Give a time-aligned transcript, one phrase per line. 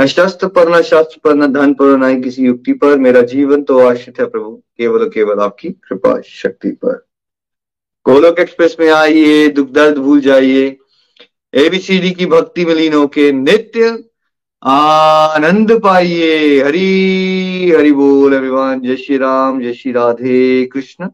[0.00, 3.62] न शस्त्र पर न शास्त्र पर न धन पर न किसी युक्ति पर, मेरा जीवन
[3.62, 7.06] तो आश्रित है प्रभु, केवल केवल आपकी कृपा शक्ति पर।
[8.08, 10.76] गोलोक एक्सप्रेस में आइए, दुख दर्द भूल जाइए।
[11.54, 14.04] एबीसीडी की भक्ति में लीन होके नित्य
[14.64, 21.08] आनंद पाइए। हरी, हरि बोल अभिमान जय श्री राम, जय श्री राधे कृष्ण।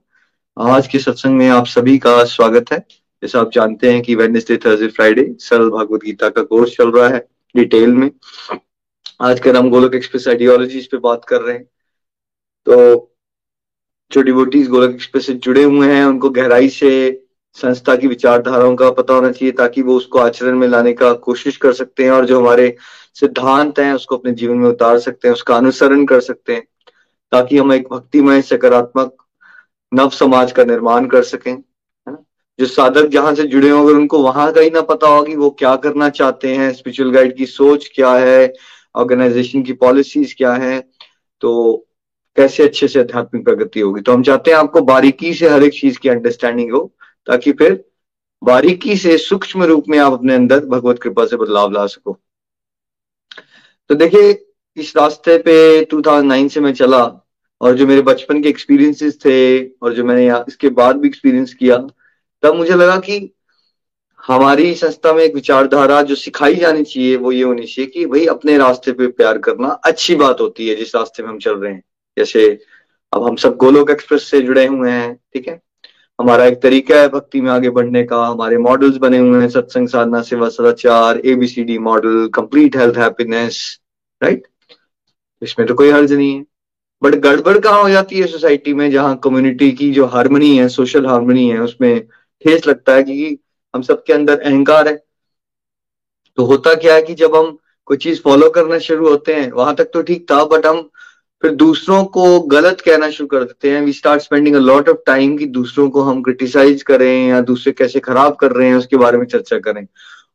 [0.59, 2.79] आज के सत्संग में आप सभी का स्वागत है।
[3.23, 7.09] जैसा आप जानते हैं कि वेडनेसडे थर्सडे फ्राइडे सरल भगवत गीता का कोर्स चल रहा
[7.09, 8.11] है। डिटेल में।
[9.21, 11.65] आजकल हम गोलक एक्सप्रेस आइडियोलॉजीज पे बात कर रहे हैं।
[12.67, 13.07] तो
[14.13, 18.91] जो डिवोटीज गोलक एक्सप्रेस से जुड़े हुए हैं, उनको गहराई से, संस्था की विचारधाराओं का
[18.91, 22.27] पता होना चाहिए, ताकि वो उसको आचरण में लाने का कोशिश कर सकते हैं, और
[22.27, 22.77] जो हमारे
[23.15, 26.63] सिद्धांत हैं, उसको अपने जीवन में उतार सकते हैं, उसका अनुसरण कर सकते हैं,
[27.33, 29.17] ताकि हम एक भक्तिमय, सकारात्मक,
[29.95, 32.25] नव समाज का निर्माण कर सकें, है ना?
[32.61, 35.37] जो साधक जहाँ से जुड़े हों, अगर उनको वहाँ का ही ना पता होगा कि
[35.37, 38.53] वो क्या करना चाहते हैं स्पिरिचुअल गाइड की सोच क्या है
[38.95, 40.81] ऑर्गेनाइजेशन की पॉलिसीज़ क्या है
[41.41, 41.87] तो
[42.37, 44.01] कैसे अच्छे से आध्यात्मिक प्रगति होगी?
[44.01, 46.93] तो हम चाहते हैं आपको बारीकी से हर एक चीज़ की अंडरस्टैंडिंग हो,
[47.27, 47.85] ताकि फिर
[48.43, 52.19] बारीकी से, सूक्ष्म रूप में आप अपने अंदर भगवत कृपा से बदलाव ला सको।
[53.89, 57.05] तो देखिए, इस रास्ते पे 2009 से मैं चला,
[57.61, 61.77] और जो मेरे बचपन के एक्सपीरियंसेस थे, और जो मैंने इसके बाद भी एक्सपीरियंस किया,
[62.43, 63.35] तब मुझे लगा कि
[64.27, 68.27] हमारी संस्था में एक विचारधारा जो सिखाई जानी चाहिए, वो ये होनी चाहिए कि भाई
[68.27, 71.73] अपने रास्ते पे प्यार करना अच्छी बात होती है, जिस रास्ते में हम चल रहे
[71.73, 71.83] हैं।
[72.19, 72.59] जैसे
[73.13, 75.63] अब हम सब गोलोक एक्सप्रेस से जुड़े हुए हैं, ठीक है?
[76.21, 79.89] हमारा एक तरीका है भक्ति में आगे बढ़ने का। हमारे मॉडल्स बने हुए हैं, सत्संग,
[79.89, 83.81] साधना, सेवा, सदाचार ABCD model, complete health, happiness,
[84.23, 84.43] right?
[85.43, 86.45] इसमें तो कोई हर्ज नहीं है।
[87.03, 91.07] बट गड़बड़ कहाँ हो जाती है सोसाइटी में, जहाँ कम्युनिटी की जो हारमोनी है, सोशल
[91.07, 92.07] हारमोनी है, उसमें
[92.45, 93.39] ठेस लगता है कि
[93.75, 94.97] हम सबके अंदर अहंकार है।
[96.39, 99.75] तो होता क्या है कि जब हम कोई चीज़ फॉलो करना शुरू होते हैं, वहाँ
[99.75, 100.89] तक तो ठीक था बट हम
[101.43, 104.99] फिर दूसरों को गलत कहना शुरू कर देते हैं। We start spending a lot of
[105.07, 108.97] time कि दूसरों को हम क्रिटिसाइज करें या दूसरे कैसे खराब कर रहे हैं, उसके
[108.97, 109.87] बारे में चर्चा करें।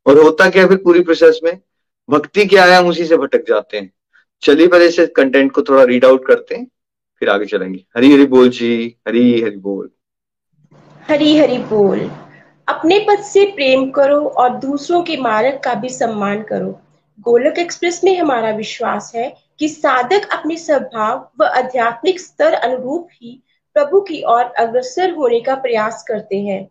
[0.06, 1.60] और होता क्या है फिर पूरी प्रोसेस में?
[2.10, 3.92] भक्ति क्या है, हम उसी से भटक जाते हैं।
[4.44, 6.68] चलिए पहले से कंटेंट को थोड़ा रीड आउट करते हैं,
[7.20, 9.90] फिर आगे चलेंगे। हरी हरी बोल जी, हरी हरी बोल।
[11.06, 12.10] हरी हरी बोल।
[12.68, 16.70] अपने पद से प्रेम करो और दूसरों के मार्ग का भी सम्मान करो।
[17.20, 23.42] गोलक एक्सप्रेस में हमारा विश्वास है कि साधक अपने स्वभाव व आध्यात्मिक स्तर अनुरूप ही
[23.76, 26.64] प्रभु की ओर अग्रसर होने का प्रयास करते हैं।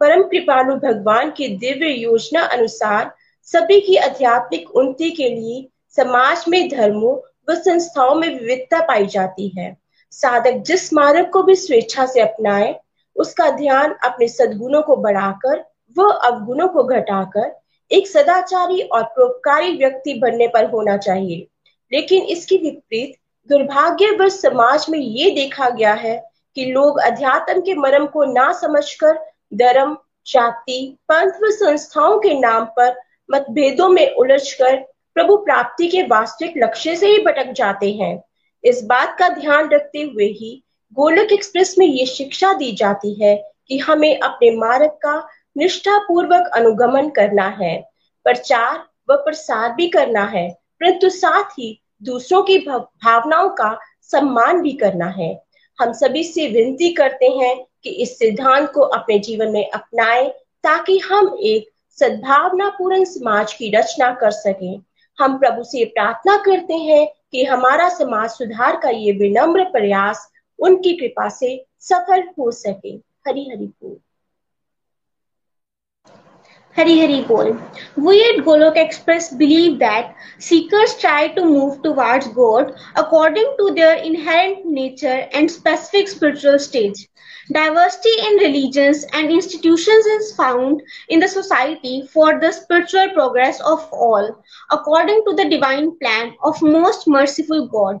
[0.00, 3.10] परम कृपालु भगवान की दिव्य योजना अनुसार
[3.48, 5.66] सभी की आध्यात्मिक उन्नति के लिए
[5.96, 7.16] समाज में धर्मों
[7.50, 9.76] व संस्थाओं में विविधता पाई जाती है।
[10.12, 12.72] साधक जिस मार्ग को भी स्वेच्छा से अपनाए
[13.16, 15.64] उसका ध्यान अपने सद्गुणों को बढ़ाकर,
[15.98, 17.60] व अवगुणों को घटाकर,
[17.92, 21.48] एक सदाचारी और परोपकारी व्यक्ति बनने पर होना चाहिए।
[21.92, 23.14] लेकिन इसकी विपरीत,
[23.48, 29.18] दुर्भाग्यवश समाज में ये देखा गया है कि लोग अध्यात्म के मरम को ना समझकर
[29.54, 29.96] धर्म,
[30.26, 34.76] जाति, पंथ व संस्थाओं के नाम पर मतभेदों में उलझकर
[35.14, 38.24] प्रभु प्राप्ति के वास्तविक लक्ष्य से ही भटक जाते हैं।
[38.64, 40.64] इस बात का ध्यान रखते हुए ही
[40.96, 43.34] गोलक एक्सप्रेस में ये शिक्षा दी जाती है
[43.68, 47.76] कि हमें अपने मार्ग का निष्ठा पूर्वक अनुगमन करना है,
[48.24, 48.78] प्रचार
[49.10, 55.06] व प्रसार भी करना है, परंतु साथ ही दूसरों की भावनाओं का सम्मान भी करना
[55.06, 55.42] है।
[55.78, 60.28] हम सभी से विनती करते हैं कि इस सिद्धांत को अपने जीवन में अपनाएँ,
[60.64, 64.80] ताकि हम एक सद्भावना पूर्ण समाज की रचना कर सकें।
[65.18, 70.30] हम प्रभु से प्रार्थना करते हैं कि हमारा समाज सुधार का ये विनम्र प्रयास
[70.68, 71.56] उनकी कृपा से
[71.88, 72.94] सफल हो सके
[73.28, 73.98] हरी हरी बोल
[76.76, 77.56] Hari Hari Bol.
[77.96, 83.96] We at Golok Express believe that seekers try to move towards God according to their
[83.96, 87.08] inherent nature and specific spiritual stage.
[87.52, 93.88] Diversity in religions and institutions is found in the society for the spiritual progress of
[93.92, 98.00] all, according to the divine plan of most merciful God.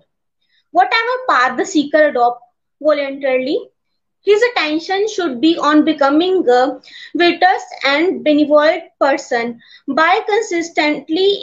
[0.72, 2.42] Whatever path the seeker adopt
[2.82, 3.58] voluntarily,
[4.22, 6.80] his attention should be on becoming a
[7.14, 11.40] virtuous and benevolent person by consistently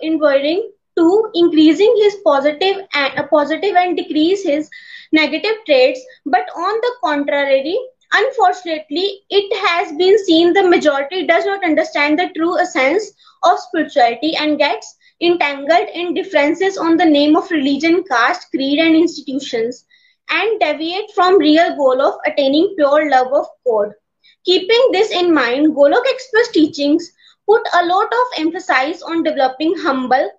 [0.00, 4.68] endeavoring to increasing his positive and uh, positive and decrease his
[5.12, 6.00] negative traits.
[6.26, 7.78] But on the contrary,
[8.12, 13.12] unfortunately, it has been seen the majority does not understand the true essence
[13.42, 18.94] of spirituality and gets entangled in differences on the name of religion, caste, creed, and
[18.96, 19.84] institutions
[20.30, 23.92] and deviate from real goal of attaining pure love of God.
[24.44, 27.10] Keeping this in mind, Golok Express teachings
[27.46, 30.30] put a lot of emphasis on developing humble,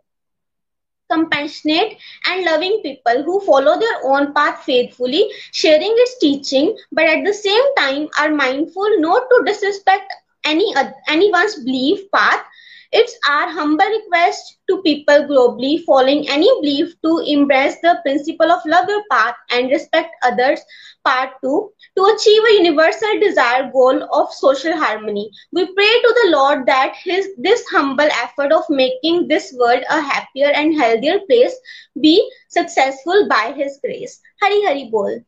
[1.12, 7.24] compassionate, and loving people who follow their own path faithfully, sharing its teaching, but at
[7.26, 10.14] the same time are mindful not to disrespect
[10.46, 10.74] any
[11.08, 12.44] anyone's belief path
[12.93, 18.65] it's our humble request to people globally following any belief to embrace the principle of
[18.67, 20.61] love your path and respect others.
[21.05, 25.31] Part 2 To achieve a universal desired goal of social harmony.
[25.53, 30.01] We pray to the Lord that his this humble effort of making this world a
[30.01, 31.55] happier and healthier place
[32.01, 32.17] be
[32.49, 34.21] successful by his grace.
[34.43, 35.21] Hari Hari Bol.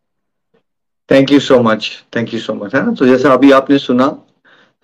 [1.10, 4.06] Thank you so much thank you so much है ना तो जैसा अभी आपने सुना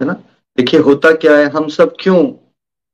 [0.00, 0.12] है ना
[0.56, 2.20] देखिए होता क्या है हम सब क्यों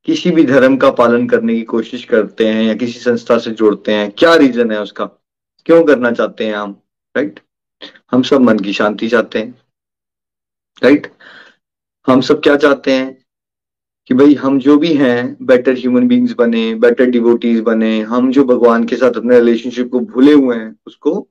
[0.06, 3.92] किसी भी धर्म का पालन करने की कोशिश करते हैं या किसी संस्था से जोड़ते
[3.92, 5.06] हैं, क्या रीजन है उसका?
[5.66, 6.82] क्यों करना चाहते हैं हम?
[7.18, 7.40] राइट
[8.12, 9.62] हम सब मन की शांति चाहते हैं।
[10.84, 11.14] राइट
[12.08, 13.26] हम सब क्या चाहते हैं?
[14.08, 18.44] कि भाई हम जो भी हैं बेटर ह्यूमन बींग्स बने बेटर डिवोटीज बने, हम जो
[18.44, 21.28] भगवान के साथ अपने रिलेशनशिप को भूले हुए हैं, उसको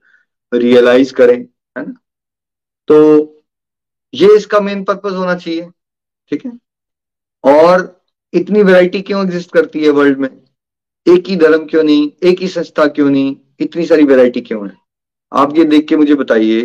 [0.55, 1.39] रियलाइज़ करें,
[1.79, 1.95] है ना?
[2.89, 3.19] तो
[4.15, 5.69] ये इसका मेन पर्पज होना चाहिए,
[6.31, 6.53] ठीक है?
[7.45, 8.02] और
[8.35, 10.29] इतनी वैरायटी क्यों एग्जिस्ट करती है वर्ल्ड में?
[11.07, 12.11] एक ही धर्म क्यों नहीं?
[12.23, 13.37] एक ही संस्था क्यों नहीं?
[13.61, 14.77] इतनी सारी वैरायटी क्यों है?
[15.33, 16.63] आप ये देख के मुझे बताइए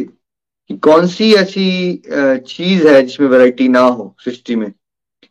[0.70, 2.02] कि कौन सी ऐसी
[2.48, 4.72] चीज़ है जिसमें वैरायटी ना हो सृष्टि में?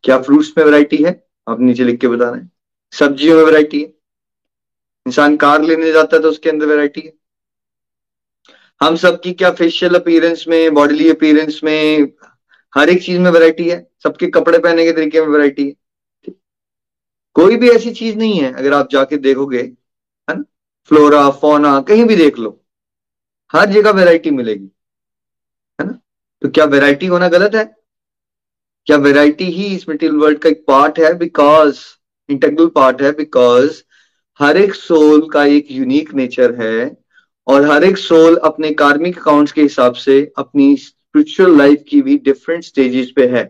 [0.03, 1.25] क्या फ्रूट्स में वैरायटी है?
[1.49, 2.51] आप नीचे लिख के बता रहे हैं।
[2.93, 3.93] सब्जियों में वैरायटी है।
[5.07, 7.13] इंसान कार लेने जाता है तो उसके अंदर वैरायटी है।
[8.81, 12.13] हम सबकी क्या फेशियल अपीयरेंस में बॉडीली अपीयरेंस में,
[12.73, 13.87] हर एक चीज़ में वैरायटी है?
[14.03, 15.75] सबके कपड़े पहनने के तरीके में वैरायटी है।
[17.37, 20.43] कोई भी ऐसी चीज़ नहीं है, अगर आप जाके देखोगे, है ना?
[20.91, 22.61] फ्लोरा फोना कहीं भी देख लो,
[23.55, 24.71] हर जगह वैरायटी मिलेगी,
[25.79, 25.99] है ना?
[26.43, 27.65] तो क्या वैरायटी होना गलत है?
[28.87, 31.13] क्या वैरायटी ही इस मटेरियल वर्ल्ड का एक पार्ट है?
[31.19, 31.81] बिकॉज़
[32.29, 33.83] इंटेग्रल पार्ट है बिकॉज़
[34.41, 36.97] हर एक सोल का एक यूनिक नेचर है,
[37.47, 42.17] और हर एक सोल अपने कार्मिक अकाउंट्स के हिसाब से अपनी स्पिरिचुअल लाइफ की भी
[42.19, 43.45] डिफरेंट स्टेजेस पे है।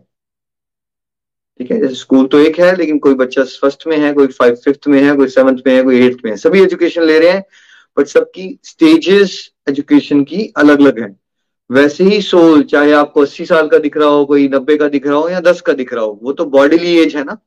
[1.61, 4.55] ठीक है, जैसे स्कूल तो एक है, लेकिन कोई बच्चा फ़र्स्ट में है, कोई फाइव
[4.55, 7.31] फिफ्थ में है, कोई सेवंथ में है, कोई एट्थ में है। सभी एजुकेशन ले रहे
[7.31, 7.45] हैं
[7.97, 11.17] बट सबकी स्टेजेस एजुकेशन की अलग अलग है।
[11.71, 15.07] वैसे ही सोल चाहे आपको अस्सी साल का दिख रहा हो, कोई नब्बे का दिख
[15.07, 17.39] रहा हो, या दस का दिख रहा हो, वो तो बॉडीली एज है ना।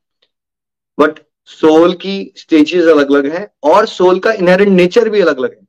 [0.99, 5.51] बट सोल की स्टेजेस अलग अलग है, और सोल का इनहेरेंट नेचर भी अलग अलग
[5.51, 5.67] है।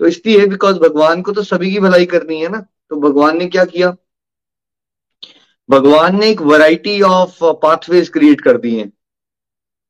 [0.00, 3.46] तो इसलिए बिकॉज़ भगवान को तो सभी की भलाई करनी है ना। तो भगवान ने
[3.46, 3.96] क्या किया?
[5.70, 8.92] भगवान ने एक वैरायटी ऑफ़ पाथवेज क्रिएट कर दी हैं।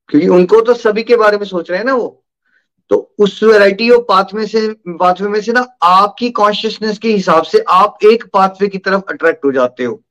[0.08, 2.24] क्योंकि उनको तो सभी के बारे में सोच रहे हैं ना वो।
[2.90, 7.64] तो उस वैरायटी ऑफ़ पाथवे से पाथवे में से ना आपकी कॉन्शियसनेस के हिसाब से
[7.68, 10.02] आप एक पाथवे की तरफ़ अट्रैक्ट हो जाते हो।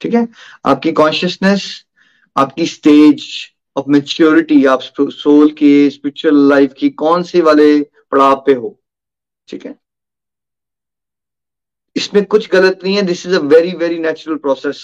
[0.00, 0.28] ठीक है?
[0.66, 1.84] आपकी कॉन्शियसनेस
[2.36, 3.26] आपकी स्टेज
[3.76, 8.80] ऑफ़ मेच्योरिटी आप सोल के स्पिरिचुअल लाइफ की कौन से वाले पड़ाव पे हो?
[9.48, 9.78] ठीक है?
[11.96, 14.82] इसमें कुछ गलत नहीं है। This is a very very natural process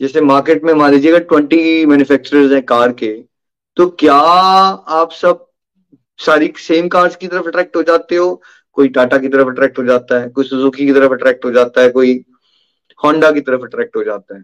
[0.00, 3.12] जैसे मार्केट में मान लीजिएगा ट्वेंटी मैन्युफैक्चरर्स हैं कार के
[3.76, 5.44] तो क्या आप सब
[6.18, 8.42] सारी सेम कार्स की तरफ़ अट्रैक्ट हो जाते हो?
[8.72, 11.80] कोई टाटा की तरफ़ अट्रैक्ट हो जाता है, कोई सुजुकी की तरफ़ अट्रैक्ट हो जाता
[11.80, 12.24] है, कोई
[13.04, 14.42] होंडा की तरफ़ अट्रैक्ट हो जाता है।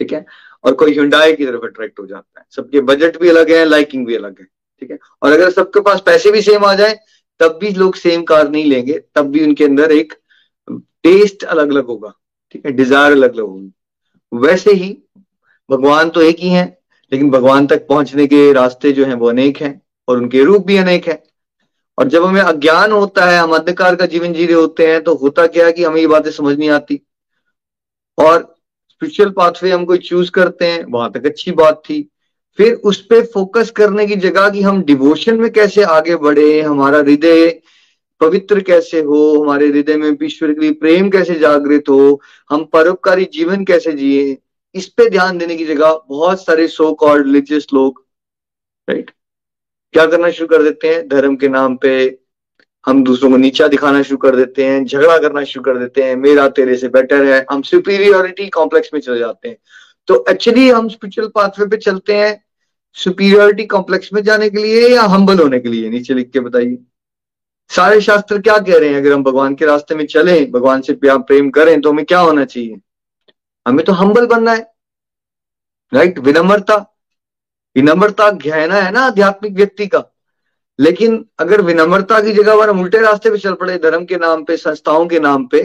[0.00, 0.24] ठीक है?
[0.64, 4.06] और कोई हिंडाई की तरफ़ अट्रैक्ट हो जाता है। सबके बजट भी अलग है लाइकिंग
[4.06, 4.46] भी अलग है।
[4.82, 4.98] ठीक है?
[5.22, 6.98] और अगर सबके पास पैसे भी सेम आ जाए,
[7.40, 10.14] तब भी लोग सेम कार नहीं लेंगे। तब भी उनके अंदर एक
[11.04, 12.12] टेस्ट अलग अलग होगा,
[12.54, 12.72] ठीक है?
[12.72, 13.72] डिज़ायर अलग अलग होगी।
[14.32, 14.96] वैसे ही
[15.70, 16.64] भगवान तो एक ही है,
[17.12, 20.76] लेकिन भगवान तक पहुँचने के रास्ते जो हैं वो अनेक हैं और उनके रूप भी
[20.76, 21.22] अनेक हैं।
[21.98, 25.14] और जब हमें अज्ञान होता है, हम अंधकार का जीवन जी रहे होते हैं तो
[25.14, 27.00] होता क्या है कि हमें ये बातें समझ नहीं आती?
[28.18, 28.54] और
[28.90, 32.00] स्पिरिचुअल पाथवे हम कोई चूज़ करते हैं, वहाँ तक अच्छी बात थी।
[32.58, 36.98] फिर उस पर फोकस करने की जगह कि हम डिवोशन में कैसे आगे बढ़े, हमारा
[36.98, 37.48] हृदय
[38.20, 39.42] पवित्र कैसे हो?
[39.42, 42.20] हमारे हृदय में ईश्वर के लिए प्रेम कैसे जागृत हो?
[42.50, 44.38] हम परोपकारी जीवन कैसे जिए?
[44.74, 48.04] इस पे ध्यान देने की जगह बहुत सारे सो कॉल्ड रिलीजियस लोग
[48.90, 49.10] राइट
[49.92, 51.08] क्या करना शुरू कर देते हैं?
[51.08, 52.18] धर्म के नाम पे
[52.86, 56.16] हम दूसरों को नीचा दिखाना शुरू कर देते हैं, झगड़ा करना शुरू कर देते हैं,
[56.16, 59.56] मेरा तेरे से बेटर है। हम सुपीरियोरिटी कॉम्प्लेक्स में चले जाते हैं।
[60.06, 62.44] तो एक्चुअली हम स्पिरिचुअल पाथवे पे चलते हैं
[62.92, 65.88] सुपीरियोरिटी कॉम्प्लेक्स में जाने के लिए या हम्बल होने के लिए?
[65.90, 66.78] नीचे लिख के बताइए।
[67.68, 68.96] सारे शास्त्र क्या कह रहे हैं?
[68.96, 72.44] अगर हम भगवान के रास्ते में चले, भगवान से प्रेम करें तो हमें क्या होना
[72.44, 72.76] चाहिए?
[73.68, 74.74] हमें तो हम्बल बनना है।
[75.94, 76.76] राइट विनम्रता।
[77.76, 80.04] विनम्रता गहना है ना आध्यात्मिक व्यक्ति का।
[80.80, 84.56] लेकिन अगर विनम्रता की जगह हम उल्टे रास्ते पे चल पड़े, धर्म के नाम पे,
[84.56, 85.62] संस्थाओं के नाम पे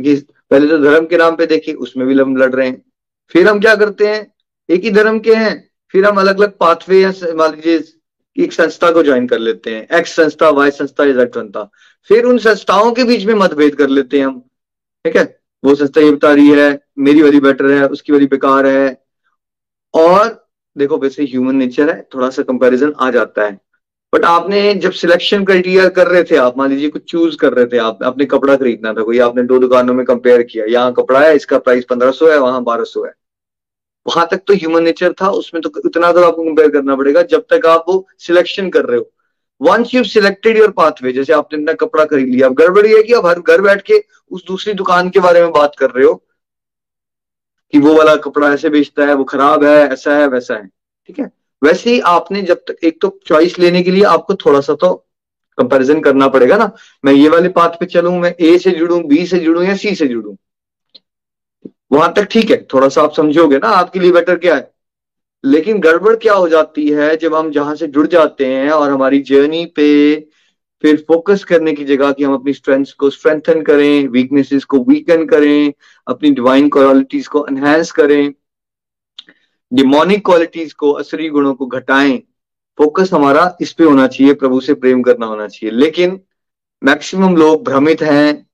[0.00, 2.82] कि पहले तो धर्म के नाम पे देखिए, उसमें भी हम लड़ रहे हैं।
[3.28, 4.34] फिर हम क्या करते हैं?
[4.70, 7.97] एक ही धर्म के हैं। फिर हम अलग अलग पाथवे या मान लीजिए
[8.38, 11.70] एक संस्था को ज्वाइन कर लेते हैं एक्स संस्था वाई संस्था जेड संस्था।
[12.08, 14.40] फिर उन संस्थाओं के बीच में मतभेद कर लेते हैं हम,
[15.04, 15.40] ठीक है?
[15.64, 19.04] वो संस्था ये बता रही है, मेरी वाली बेटर है, उसकी वाली बेकार है।
[19.94, 23.60] और देखो, वैसे ह्यूमन नेचर है, थोड़ा सा कंपैरिजन आ जाता है।
[24.14, 27.66] बट आपने जब सिलेक्शन क्राइटेरिया कर रहे थे आप, मान लीजिए कुछ चूज़ कर रहे
[27.66, 31.20] थे आप, आपने कपड़ा खरीदना था, कोई आपने दो दुकानों में कंपेयर किया, यहाँ कपड़ा
[31.20, 33.12] है, इसका प्राइस पंद्रह सौ है, वहाँ बारह सौ है।
[34.08, 37.44] वहाँ तक तो ह्यूमन नेचर था, उसमें तो इतना तो आपको कंपेयर करना पड़ेगा, जब
[37.50, 39.10] तक आप वो सिलेक्शन कर रहे हो।
[39.60, 43.12] Once you selected your pathway जैसे आपने अपना कपड़ा खरीद लिया, अब गड़बड़ी है कि
[43.12, 46.14] आप हर घर बैठ के उस दूसरी दुकान के बारे में बात कर रहे हो,
[47.72, 50.66] कि वो वाला कपड़ा ऐसे बेचता है, वो खराब है, ऐसा है, वैसा है,
[51.08, 51.30] ठीक है?
[51.62, 54.94] वैसे ही आपने जब तक, एक तो चॉइस लेने के लिए आपको थोड़ा सा तो
[55.58, 56.70] कंपैरिजन करना पड़ेगा ना।
[57.04, 59.94] मैं ये वाले पाथ पे चलूँ, मैं ए से जुड़ू बी से जुड़ू या सी
[59.94, 60.34] से जुड़ूं?
[61.90, 64.70] वहाँ तक ठीक है, थोड़ा सा आप समझोगे ना, आपके लिए बेटर क्या है?
[65.44, 69.18] लेकिन गड़बड़ क्या हो जाती है जब हम जहाँ से जुड़ जाते हैं और हमारी
[69.20, 69.88] जर्नी पे
[70.84, 75.24] फिर फोकस करने की जगह कि हम अपनी स्ट्रेंथ्स को स्ट्रेंथन करें वीकनेसेस को वीकन
[75.26, 75.72] करें,
[76.06, 78.32] अपनी डिवाइन क्वालिटीज को एनहेंस करें
[79.72, 82.16] डिमोनिक क्वालिटीज को असरी गुणों को घटाएँ।
[82.78, 86.20] फोकस हमारा इस पे होना चाहिए, प्रभु से प्रेम करना होना चाहिए। लेकिन
[86.82, 88.46] मैक्सिमम लोग भ्रमित हैं,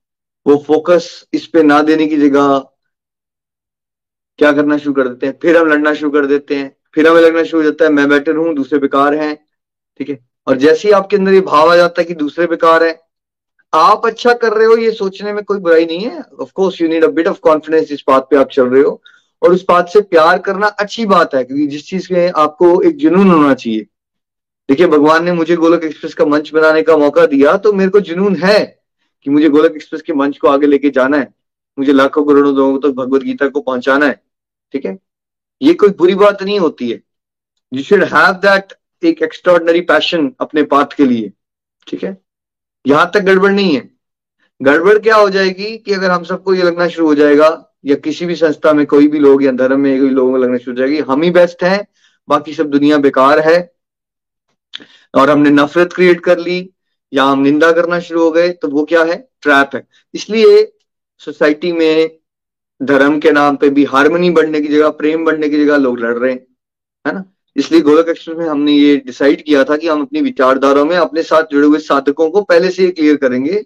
[0.46, 2.64] वो फोकस इस पे ना देने की जगह
[4.38, 5.38] क्या करना शुरू कर देते हैं?
[5.42, 8.08] फिर हम लड़ना शुरू कर देते हैं। फिर हमें लगना शुरू हो जाता है, मैं
[8.08, 9.36] बेटर हूँ, दूसरे बेकार हैं।
[9.98, 10.18] ठीक है?
[10.46, 13.00] और जैसे ही आपके अंदर ये भाव आ जाता है कि दूसरे बेकार है,
[13.74, 16.88] आप अच्छा कर रहे हो, ये सोचने में कोई बुराई नहीं है। Of course you
[16.88, 19.00] need a bit of confidence इस बात पे आप चल रहे हो।
[19.42, 22.96] और उस बात से प्यार करना अच्छी बात है, क्योंकि जिस चीज़ में आपको एक
[22.96, 23.86] जुनून होना चाहिए।
[24.68, 28.00] देखिए, भगवान ने मुझे गोलक एक्सप्रेस का मंच बनाने का मौका दिया तो मेरे को
[28.00, 28.80] जुनून है
[29.22, 31.34] कि मुझे गोलक एक्सप्रेस के मंच को आगे लेके जाना है।
[31.78, 34.20] मुझे लाखों करोड़ों लोगों तक भगवत गीता को पहुंचाना है,
[34.74, 34.98] ठीक है?
[35.60, 37.00] ये कोई बुरी बात नहीं होती है।
[37.72, 41.32] यू शुड हैव दैट एक एक्स्ट्रॉर्डनरी पैशन अपने पाथ के लिए,
[41.86, 42.16] ठीक है?
[42.84, 43.90] यहाँ तक गड़बड़ नहीं है।
[44.60, 47.48] गड़बड़ क्या हो जाएगी कि अगर हम सबको ये लगना शुरू हो जाएगा,
[47.84, 50.58] या किसी भी संस्था में कोई भी लोग या धर्म में कोई लोगों को लगना
[50.58, 51.86] शुरू हो जाएगी, हम ही बेस्ट हैं,
[52.28, 53.58] बाकी सब दुनिया बेकार है,
[55.14, 56.70] और हमने नफरत क्रिएट कर ली,
[57.12, 59.16] या हम निंदा करना शुरू हो गए तो वो क्या है?
[59.42, 60.62] ट्रैप है। इसलिए
[61.24, 62.18] सोसाइटी में
[62.80, 66.16] धर्म के नाम पे भी हारमोनी बढ़ने की जगह, प्रेम बढ़ने की जगह लोग लड़
[66.18, 66.46] रहे हैं,
[67.06, 67.24] है ना?
[67.56, 71.22] इसलिए गोलक एक्सप्रेस में हमने ये डिसाइड किया था कि हम अपनी विचारधाराओं में अपने
[71.22, 73.62] साथ जुड़े हुए साधकों को पहले से ये क्लियर करेंगे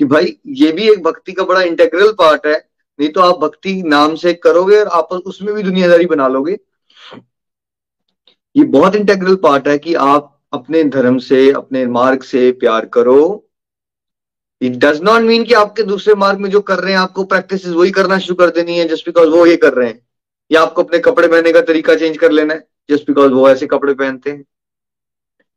[0.00, 2.56] कि भाई, ये भी एक भक्ति का बड़ा इंटेग्रल पार्ट है,
[2.98, 6.58] नहीं तो आप भक्ति नाम से करोगे और आप उसमें भी दुनियादारी बना लोगे।
[8.56, 13.47] ये बहुत इंटेग्रल पार्ट है कि आप अपने धर्म से, अपने मार्ग से प्यार करो
[14.60, 17.66] इट डज नॉट मीन कि आपके दूसरे मार्ग में जो कर रहे हैं, आपको प्रैक्टिस
[17.66, 20.06] वही करना शुरू कर देनी है जस्ट बिकॉज़ वो ये कर रहे हैं।
[20.50, 23.66] या आपको अपने कपड़े पहनने का तरीका चेंज कर लेना है जस्ट बिकॉज़ वो ऐसे
[23.66, 24.44] कपड़े पहनते हैं।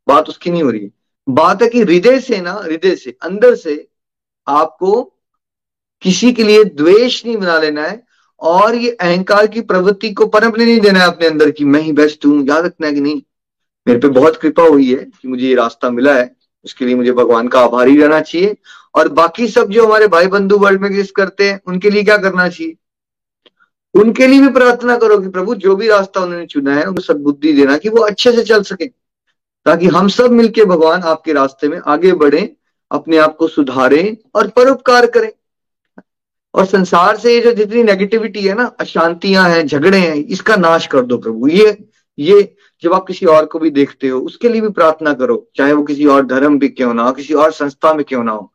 [0.08, 0.92] बात उसकी नहीं हो रही है।
[1.30, 3.88] बात है कि हृदय से ना, हृदय से, अंदर से
[4.48, 5.02] आपको
[6.02, 8.04] किसी के लिए द्वेष नहीं बना लेना है
[8.40, 11.92] और ये अहंकार की प्रवृत्ति को पनपने नहीं देना है अपने अंदर की मैं ही
[11.92, 13.22] बेस्ट हूँ, याद रखना है कि नहीं।
[13.88, 17.12] मेरे पे बहुत कृपा हुई है कि मुझे ये रास्ता मिला है। उसके लिए मुझे
[17.12, 18.58] भगवान का आभारी रहना चाहिए।
[18.96, 22.18] और बाकी सब जो हमारे भाई बंधु वर्ल्ड में एग्जिस्ट करते हैं, उनके लिए क्या
[22.18, 22.76] करना चाहिए?
[23.94, 27.54] उनके लिए भी प्रार्थना करो कि प्रभु, जो भी रास्ता उन्होंने चुना है, उनको सदबुद्धि
[27.54, 28.86] देना कि वो अच्छे से चल सके,
[29.66, 32.56] ताकि हम सब मिलके भगवान आपके रास्ते में आगे बढ़े,
[32.92, 35.32] अपने आप को सुधारें और परोपकार करें।
[36.54, 40.88] और संसार से ये जो जितनी नेगेटिविटी है ना, अशांतियाँ हैं, झगड़े हैं, इसका नाश
[40.88, 41.86] कर दो प्रभु। ये
[42.20, 45.74] ये जब आप किसी और को भी देखते हो, उसके लिए भी प्रार्थना करो, चाहे
[45.74, 48.52] वो किसी और धर्म भी क्यों ना हो, किसी और संस्था में क्यों ना हो।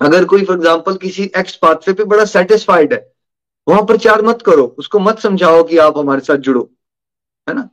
[0.00, 3.12] अगर कोई फॉर एग्ज़ाम्पल किसी एक्स पाथवे पे बड़ा सेटिस्फाइड है,
[3.66, 6.70] वहाँ प्रचार मत करो, उसको मत समझाओ कि आप हमारे साथ जुड़ो,
[7.48, 7.68] है ना?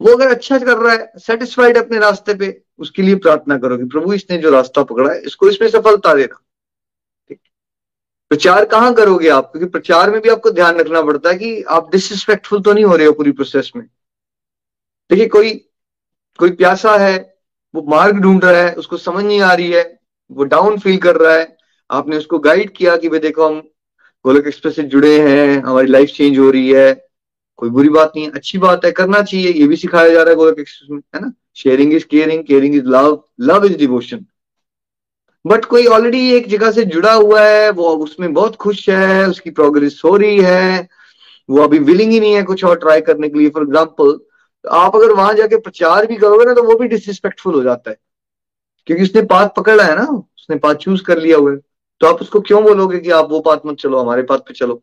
[0.00, 3.84] वो अगर अच्छा कर रहा है सेटिस्फाइड अपने रास्ते पे, उसके लिए प्रार्थना करो कि
[3.84, 6.40] प्रभु, इसने जो रास्ता पकड़ा है, इसको इसमें सफलता देना।
[8.30, 9.50] प्रचार कहाँ करोगे आप?
[9.52, 12.96] क्योंकि प्रचार में भी आपको ध्यान रखना पड़ता है कि आप डिसरिस्पेक्टफुल तो नहीं हो
[12.96, 13.86] रहे हो पूरी प्रोसेस में।
[15.10, 15.52] देखिए, कोई
[16.38, 17.16] कोई प्यासा है,
[17.74, 20.00] वो मार्ग ढूंढ रहा है, उसको समझ नहीं आ रही है,
[20.30, 21.56] वो डाउन फील कर रहा है।
[21.90, 23.60] आपने उसको गाइड किया कि भाई देखो, हम
[24.24, 27.08] गोलक एक्सप्रेस से जुड़े हैं, हमारी लाइफ चेंज हो रही है,
[27.56, 30.30] कोई बुरी बात नहीं है, अच्छी बात है, करना चाहिए, ये भी सिखाया जा रहा
[30.30, 31.32] है गोलक एक्सप्रेस में, है ना?
[31.56, 34.24] Sharing is caring caring is love love is devotion
[35.44, 39.50] but कोई ऑलरेडी एक जगह से जुड़ा हुआ है, वो उसमें बहुत खुश है, उसकी
[39.50, 40.88] प्रोग्रेस हो रही है,
[41.48, 44.18] वो अभी विलिंग ही नहीं है कुछ और ट्राई करने के लिए। फॉर एग्ज़ाम्पल
[44.64, 47.90] तो आप अगर वहाँ जाके प्रचार भी करोगे ना तो वो भी डिसरिस्पेक्टफुल हो जाता
[47.90, 47.96] है।
[48.86, 50.04] क्योंकि उसने पाथ पकड़ा है ना,
[50.38, 51.56] उसने पाथ चूज़ कर लिया हुआ है।
[52.00, 54.82] तो आप उसको क्यों बोलोगे कि आप वो पाथ मत चलो, हमारे पाथ पे चलो?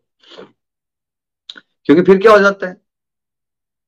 [1.86, 2.81] क्योंकि फिर क्या हो जाता है?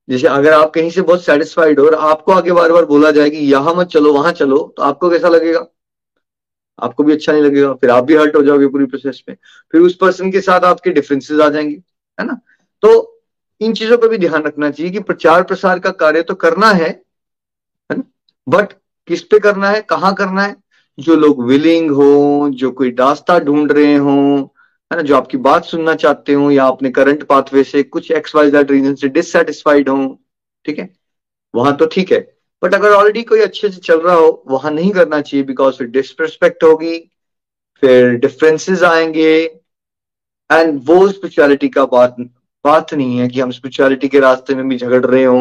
[0.09, 3.29] जैसे अगर आप कहीं से बहुत सेटिस्फाइड हो और आपको आगे बार बार बोला जाए
[3.29, 5.67] कि यहाँ मत चलो, वहाँ चलो तो आपको कैसा लगेगा?
[6.79, 9.35] आपको भी अच्छा नहीं लगेगा, फिर आप भी हर्ट हो जाओगे पूरी प्रोसेस में।
[9.71, 11.75] फिर उस पर्सन के साथ आपके डिफरेंसेस आ जाएँगे,
[12.19, 12.39] है ना?
[12.81, 13.18] तो
[13.61, 17.01] इन चीज़ों पर भी ध्यान रखना चाहिए कि प्रचार प्रसार का कार्य तो करना है
[18.47, 18.73] बट
[19.07, 20.55] किस पे करना है, कहाँ करना है?
[20.99, 24.15] जो लोग विलिंग हो, जो कोई रास्ता ढूंढ रहे हो,
[24.91, 25.01] है ना?
[25.01, 28.71] जो आपकी बात सुनना चाहते हो या अपने करंट पाथवे से कुछ एक्स वाई जेड
[28.71, 30.19] रीजन से डिससेटिस्फाइड हो,
[30.65, 30.89] ठीक है?
[31.55, 32.19] वहाँ तो ठीक है।
[32.63, 35.87] बट अगर ऑलरेडी कोई अच्छे से चल रहा हो, वहाँ नहीं करना चाहिए बिकॉज़ फिर
[35.87, 36.97] डिसप्रस्पेक्ट होगी,
[37.83, 39.31] फिर डिफरेंसेस आएँगे
[40.51, 42.15] एंड वो स्पिरिचुअलिटी का बात
[42.65, 45.39] बात नहीं है कि हम स्पिरिचुअलिटी के रास्ते में भी झगड़ रहे हो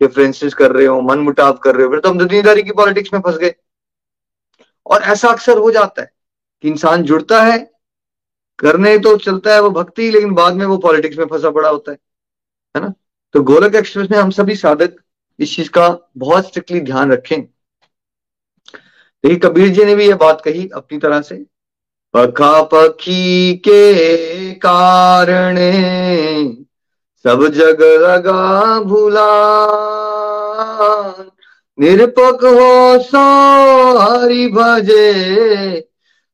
[0.00, 3.12] डिफरेंसेस कर रहे हो मन मुटाव कर रहे हो, फिर तो हम दुनियादारी की पॉलिटिक्स
[3.14, 3.54] में फंस गए।
[4.86, 6.10] और ऐसा अक्सर हो जाता है
[6.64, 7.58] कि इंसान जुड़ता है,
[8.58, 11.92] करने तो चलता है, वो भक्ति, लेकिन बाद में वो पॉलिटिक्स में फंसा पड़ा होता
[11.92, 11.98] है
[12.74, 12.92] है ना?
[13.34, 14.96] तो गोलक एक्सप्रेस में हम सभी साधक
[15.38, 17.40] इस चीज़ का बहुत स्ट्रिक्टली ध्यान रखें।
[19.24, 21.44] देखिए, कबीर जी ने भी ये बात कही अपनी तरह से
[22.14, 25.56] पखा पखी के कारण
[27.24, 29.30] सब जग लगा भूला।
[31.78, 33.24] निरपक हो सो
[33.98, 35.80] हरि भजे,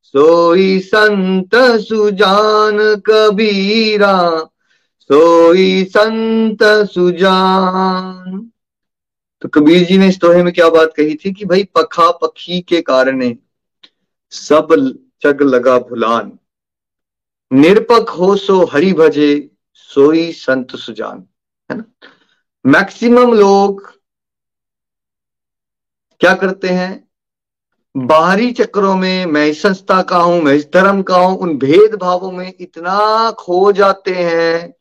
[0.03, 4.17] सोई संत सुजान कबीरा,
[5.11, 6.63] सोई संत
[6.93, 8.51] सुजान।
[9.43, 12.61] तो कबीर जी ने इस दोहे में क्या बात कही थी कि भाई पखा पखी
[12.61, 13.33] के कारण
[14.33, 14.69] सब
[15.23, 16.39] जग लगा भुलान।
[17.53, 21.29] निरपक हो सो हरि भजे, सोई संत सुजान।
[21.71, 21.85] है ना?
[22.67, 24.01] मैक्सिमम लोग
[26.21, 27.11] क्या करते हैं?
[27.97, 32.33] बाहरी चक्रों में, मैं इस संस्था का हूँ, मैं इस धर्म का हूँ, उन भेदभावों
[32.33, 34.73] में इतना खो जाते हैं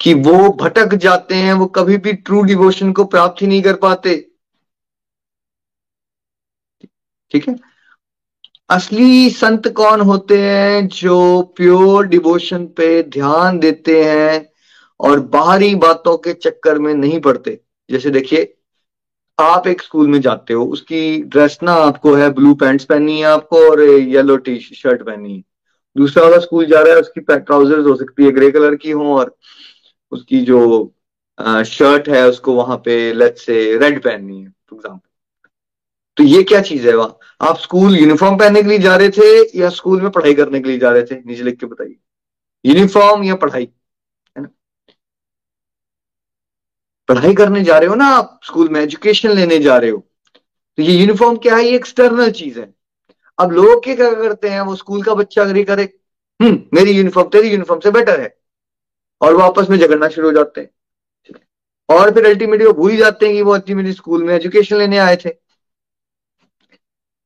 [0.00, 3.76] कि वो भटक जाते हैं, वो कभी भी ट्रू डिवोशन को प्राप्त ही नहीं कर
[3.76, 4.30] पाते।
[7.30, 7.73] ठीक है?
[8.70, 11.16] असली संत कौन होते हैं जो
[11.56, 14.48] प्योर डिवोशन पे ध्यान देते हैं
[15.00, 17.58] और बाहरी बातों के चक्कर में नहीं पड़ते?
[17.90, 18.54] जैसे देखिए,
[19.38, 23.24] आप एक स्कूल में जाते हो, उसकी ड्रेस ना आपको है ब्लू पैंट्स पहनी है
[23.26, 25.42] आपको और येलो टी शर्ट पहनी है।
[25.96, 29.16] दूसरा वाला स्कूल जा रहा है, उसकी ट्राउजर्स हो सकती है ग्रे कलर की हो
[29.18, 29.34] और
[30.12, 30.60] उसकी जो
[31.38, 35.08] शर्ट है, उसको वहाँ पे लेट से रेड पहननी है फॉर एग्ज़ाम्पल
[36.16, 37.18] तो ये क्या चीज़ है वहाँ?
[37.40, 40.68] आप स्कूल यूनिफॉर्म पहनने के लिए जा रहे थे या स्कूल में पढ़ाई करने के
[40.68, 41.14] लिए जा रहे थे?
[41.26, 41.96] नीचे लिख के बताइए।
[42.66, 43.68] यूनिफॉर्म या पढ़ाई?
[44.36, 44.48] है ना?
[47.08, 48.40] पढ़ाई करने जा रहे हो ना आप?
[48.44, 50.06] स्कूल में एजुकेशन लेने जा रहे हो।
[50.76, 51.64] तो ये यूनिफॉर्म क्या है?
[51.64, 52.74] ये एक्सटर्नल चीज़ है।
[53.38, 54.60] अब लोग क्या क्या करते हैं?
[54.60, 55.98] वो स्कूल का बच्चा अगर करे
[56.42, 58.38] हम्म मेरी यूनिफॉर्म, तेरी यूनिफॉर्म से बेटर है।
[59.22, 60.70] और वो आपस में झगड़ना शुरू हो जाते हैं।
[61.88, 65.16] और फिर अल्टीमेटली वो भूल जाते हैं कि वो अल्टीमेटली स्कूल में एजुकेशन लेने आए
[65.16, 65.43] थे।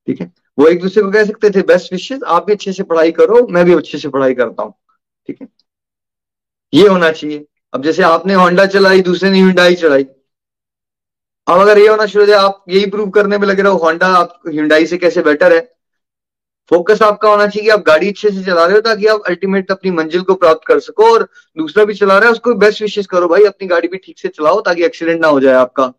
[0.09, 0.33] ठीक है?
[0.59, 3.47] वो एक दूसरे को कह सकते थे बेस्ट विशेष आप भी अच्छे से पढ़ाई करो
[3.47, 4.75] मैं भी अच्छे से पढ़ाई करता हूँ।
[5.27, 5.49] ठीक है?
[6.75, 7.44] ये होना चाहिए।
[7.75, 10.05] अब जैसे आपने होंडा चलाई दूसरे ने हिंडाई चलाई।
[11.49, 14.07] अब अगर ये होना शुरू हो जाए आप यही प्रूव करने में लगे रहो होंडा
[14.07, 15.61] आप हिंडाई से कैसे बेटर है?
[16.71, 19.71] फोकस आपका होना चाहिए कि आप गाड़ी अच्छे से चला रहे हो ताकि आप अल्टीमेट
[19.71, 21.23] अपनी मंजिल को प्राप्त कर सको और
[21.59, 24.29] दूसरा भी चला रहा है उसको बेस्ट विशेष करो भाई अपनी गाड़ी भी ठीक से
[24.29, 25.92] चलाओ ताकि एक्सीडेंट ना हो जाए आपका।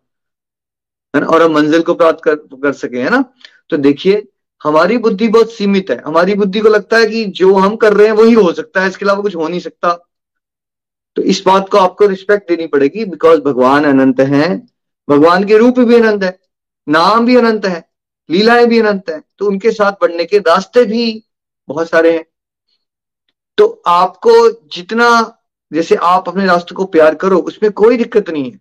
[1.15, 1.28] है ना?
[1.28, 3.24] और हम मंजिल को प्राप्त कर, कर सके है ना?
[3.70, 4.28] तो देखिए,
[4.64, 8.08] हमारी बुद्धि बहुत सीमित है। हमारी बुद्धि को लगता है कि जो हम कर रहे
[8.08, 10.06] हैं वही हो सकता है, इसके अलावा कुछ हो नहीं सकता।
[11.16, 14.68] तो इस बात को आपको रिस्पेक्ट देनी पड़ेगी बिकॉज़ भगवान अनंत है।
[15.10, 16.40] भगवान के रूप भी अनंत है,
[16.90, 17.90] नाम भी अनंत है,
[18.30, 21.24] लीलाएँ भी अनंत है। तो उनके साथ बढ़ने के रास्ते भी
[21.68, 22.26] बहुत सारे हैं।
[23.58, 25.38] तो आपको जितना,
[25.74, 28.60] जैसे आप अपने रास्ते को प्यार करो, उसमें कोई दिक्कत नहीं है।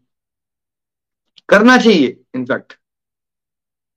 [1.48, 2.72] करना चाहिए इनफैक्ट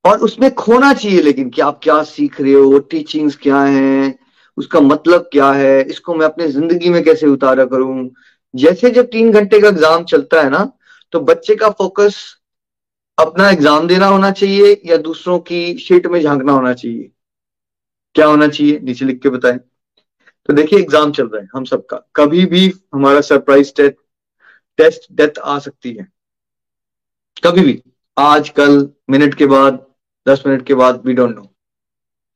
[0.05, 4.17] और उसमें खोना चाहिए, लेकिन कि आप क्या सीख रहे हो टीचिंग्स क्या हैं,
[4.57, 8.09] उसका मतलब क्या है, इसको मैं अपने ज़िंदगी में कैसे उतारा करूँ?
[8.53, 10.71] जैसे जब तीन घंटे का एग्ज़ाम चलता है ना
[11.13, 12.15] तो बच्चे का फोकस
[13.17, 17.09] अपना एग्ज़ाम देना होना चाहिए या दूसरों की शीट में झांकना होना चाहिए?
[18.15, 18.79] क्या होना चाहिए?
[18.79, 23.21] नीचे लिख के बताएँ। तो देखिए एग्ज़ाम चल रहा है, हम सबका। कभी भी हमारा
[23.21, 23.95] सरप्राइज़ टेस्ट
[24.79, 26.07] टेस्ट डेथ आ सकती है।
[27.43, 27.81] कभी भी।
[28.17, 29.85] आज, कल मिनट के बाद
[30.27, 31.47] दस मिनट के बाद वी डोंट नो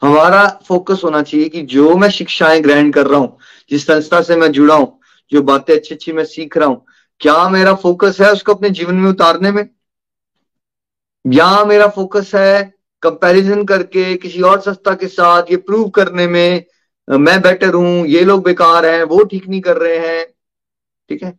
[0.01, 3.37] हमारा फोकस होना चाहिए कि जो मैं शिक्षाएँ ग्रहण कर रहा हूँ,
[3.69, 4.99] जिस संस्था से मैं जुड़ा हूँ,
[5.31, 6.85] जो बातें अच्छी अच्छी मैं सीख रहा हूँ,
[7.19, 9.69] क्या मेरा फोकस है उसको अपने जीवन में उतारने में?
[11.25, 16.65] या मेरा फोकस है कंपैरिजन करके किसी और संस्था के साथ ये प्रूव करने में
[17.09, 20.25] मैं बेटर हूँ, ये लोग बेकार हैं, वो ठीक नहीं कर रहे हैं?
[21.09, 21.37] ठीक है?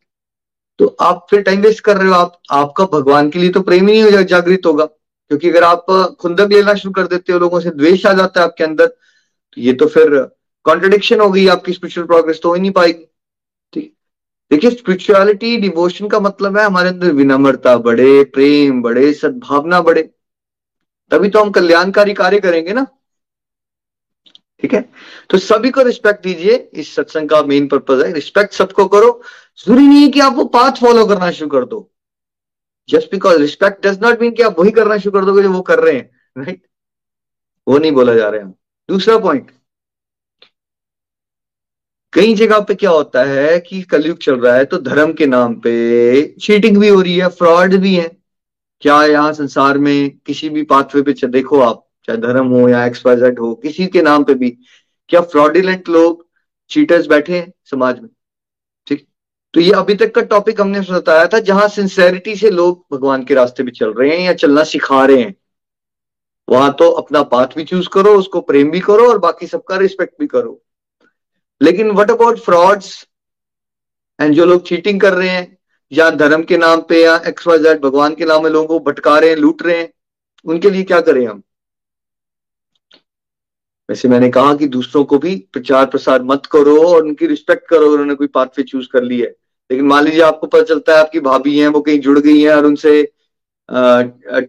[0.79, 3.89] तो आप फिर टाइम वेस्ट कर रहे हो, आप, आपका भगवान के लिए तो प्रेम
[3.89, 4.89] ही नहीं हो, जागृत होगा।
[5.31, 5.87] क्योंकि अगर आप
[6.21, 9.61] खुंदक लेना शुरू कर देते हो, लोगों से द्वेष आ जाता है आपके अंदर तो
[9.61, 10.19] ये तो फिर
[10.67, 13.05] कॉन्ट्रडिक्शन हो गई आपकी स्पिरिचुअल प्रोग्रेस तो हो ही नहीं पाएगी।
[13.73, 13.93] ठीक।
[14.51, 20.03] देखिए स्पिरिचुअलिटी डिवोशन का मतलब है हमारे अंदर विनम्रता बढ़े, प्रेम बढ़े, सद्भावना बढ़े।
[21.11, 22.87] तभी तो हम कल्याणकारी कार्य करेंगे ना।
[24.63, 24.81] ठीक है?
[25.31, 29.23] तो सभी को रिस्पेक्ट दीजिए, इस सत्संग का मेन पर्पज है। रिस्पेक्ट सबको करो।
[29.59, 31.81] ज़रूरी नहीं है कि आप वो पाथ फॉलो करना शुरू कर दो।
[32.89, 35.61] Just because respect does not mean कि आप वही करना शुरू कर दोगे जो वो
[35.63, 36.63] कर रहे हैं राइट
[37.67, 38.51] वो नहीं बोला जा रहा है।
[38.89, 39.51] दूसरा पॉइंट
[42.13, 45.55] कई जगह पे क्या होता है कि कलयुग चल रहा है तो धर्म के नाम
[45.61, 48.09] पे चीटिंग भी हो रही है फ्रॉड भी है।
[48.83, 53.39] क्या यहाँ संसार में किसी भी पाथवे पे देखो आप, चाहे धर्म हो या एक्सपाइजेड
[53.39, 54.51] हो, किसी के नाम पे भी
[55.11, 56.27] क्या फ्रॉडिलेंट लोग
[56.71, 58.09] चीटर्स बैठे हैं समाज में?
[59.57, 63.35] तो ये अभी तक का टॉपिक हमने बताया था जहाँ सिंसेरिटी से लोग भगवान के
[63.35, 65.35] रास्ते में चल रहे हैं या चलना सिखा रहे हैं।
[66.51, 70.15] वहाँ तो अपना पाथ भी चूज़ करो, उसको प्रेम भी करो और बाकी सबका रिस्पेक्ट
[70.21, 70.63] भी करो।
[71.63, 73.09] लेकिन व्हाट अबाउट फ्रॉड्स
[74.21, 75.59] एंड जो लोग चीटिंग कर रहे हैं,
[75.93, 79.31] या धर्म के नाम पे, या एक्सवाइजेड भगवान के नाम में लोगों को भटका रहे
[79.31, 79.93] हैं लूट रहे हैं,
[80.45, 81.43] उनके लिए क्या करें हम?
[83.91, 87.91] वैसे मैंने कहा कि दूसरों को भी प्रचार प्रसार मत करो और उनकी रिस्पेक्ट करो
[87.91, 89.35] उन्होंने कोई पाथवे चूज़ कर ली है।
[89.71, 92.55] लेकिन मान लीजिए आपको पता चलता है आपकी भाभी हैं, वो कहीं जुड़ गई हैं
[92.55, 93.03] और उनसे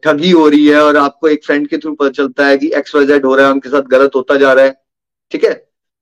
[0.03, 2.95] ठगी हो रही है और आपको एक फ्रेंड के थ्रू पता चलता है कि एक्स
[2.95, 4.75] वाई जेड हो रहा है, उनके साथ गलत होता जा रहा है।
[5.31, 5.53] ठीक है?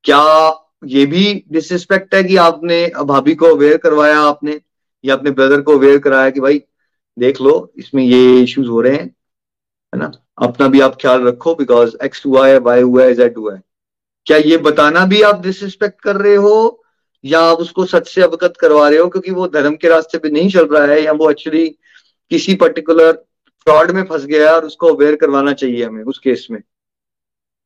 [0.03, 0.21] क्या
[0.85, 4.59] ये भी डिसरिस्पेक्ट है कि आपने, भाभी को अवेयर करवाया आपने,
[5.03, 6.61] या अपने ब्रदर को अवेयर कराया कि भाई,
[7.17, 9.05] देख लो, इसमें ये इश्यूज़ हो रहे हैं,
[9.93, 10.11] है ना?
[10.41, 13.61] अपना भी आप ख्याल रखो बिकॉज़ एक्स हुआ है वाई हुआ है जेड हुआ है।
[14.25, 16.84] क्या ये बताना भी आप डिसरिस्पेक्ट कर रहे हो?
[17.25, 20.29] या आप उसको सच से अवगत करवा रहे हो, क्योंकि वो धर्म के रास्ते पे
[20.29, 21.67] नहीं चल रहा है, या वो एक्चुअली
[22.31, 23.11] किसी पर्टिकुलर
[23.67, 26.61] फ्रॉड में फंस गया है और उसको अवेयर करवाना चाहिए हमें उस केस में।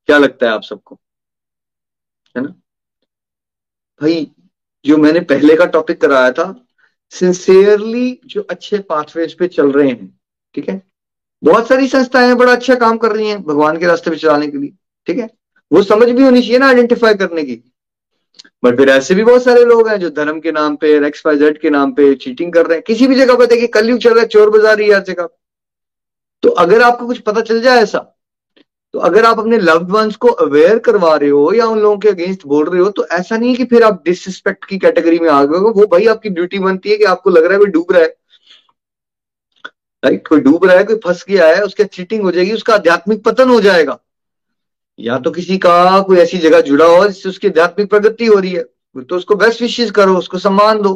[0.07, 0.99] क्या लगता है आप सबको?
[2.37, 2.49] है ना?
[4.01, 4.31] भाई,
[4.85, 6.65] जो मैंने पहले का टॉपिक कराया था
[7.09, 10.19] सिंसियरली जो अच्छे पाथवेज पे चल रहे हैं,
[10.55, 10.81] ठीक है?
[11.43, 14.57] बहुत सारी संस्थाएँ बड़ा अच्छा काम कर रही हैं भगवान के रास्ते पे चलाने के
[14.57, 14.73] लिए,
[15.07, 15.29] ठीक है?
[15.71, 17.63] वो समझ भी होनी चाहिए ना आइडेंटिफाई करने की।
[18.63, 21.37] बट फिर ऐसे भी बहुत सारे लोग हैं जो धर्म के नाम पे एक्स वाई
[21.37, 24.13] जेड के नाम पे चीटिंग कर रहे हैं। किसी भी जगह पर देखिए कलयुग चल
[24.13, 25.29] रहा है, चोर बाजारी हर जगह।
[26.43, 28.05] तो अगर आपको कुछ पता चल जाए ऐसा
[28.93, 32.09] तो अगर आप अपने लव्ड वंस को अवेयर करवा रहे हो या उन लोगों के
[32.09, 35.29] अगेंस्ट बोल रहे हो तो ऐसा नहीं है कि फिर आप डिसरिस्पेक्ट की कैटेगरी में
[35.29, 37.67] आ गए हो। वो भाई आपकी ड्यूटी बनती है कि आपको लग रहा है कोई
[37.67, 38.15] डूब रहा है।
[40.03, 43.23] राइट कोई डूब रहा है, कोई फंस गया है, उसके चीटिंग हो जाएगी, उसका आध्यात्मिक
[43.23, 43.97] पतन हो जाएगा।
[44.99, 48.51] या तो किसी का कोई ऐसी जगह जुड़ा हो जिससे उसकी आध्यात्मिक प्रगति हो रही
[48.51, 48.63] है
[49.01, 50.93] तो उसको बेस्ट विशेष करो, उसको सम्मान दो।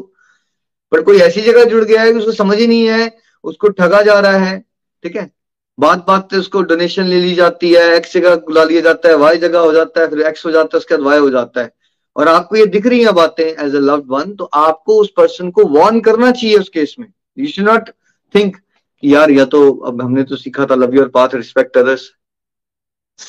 [0.91, 3.11] पर कोई ऐसी जगह जुड़ गया है कि उसको समझ ही नहीं है,
[3.43, 4.59] उसको ठगा जा रहा है,
[5.03, 5.29] ठीक है?
[5.77, 9.15] बात बात पे उसको डोनेशन ले ली जाती है एक्स जगह बुला लिया जाता है
[9.17, 11.61] वाई जगह हो जाता है, फिर एक्स हो जाता है, उसके बाद वाई हो जाता
[11.61, 11.71] है।
[12.15, 15.51] और आपको ये दिख रही है बातें एज ए लव्ड वन तो आपको उस पर्सन
[15.51, 17.89] को वॉर्न करना चाहिए उस केस में। यू शुड नॉट
[18.35, 18.57] थिंक
[19.03, 22.09] यार, या तो अब हमने तो सीखा था love your path respect others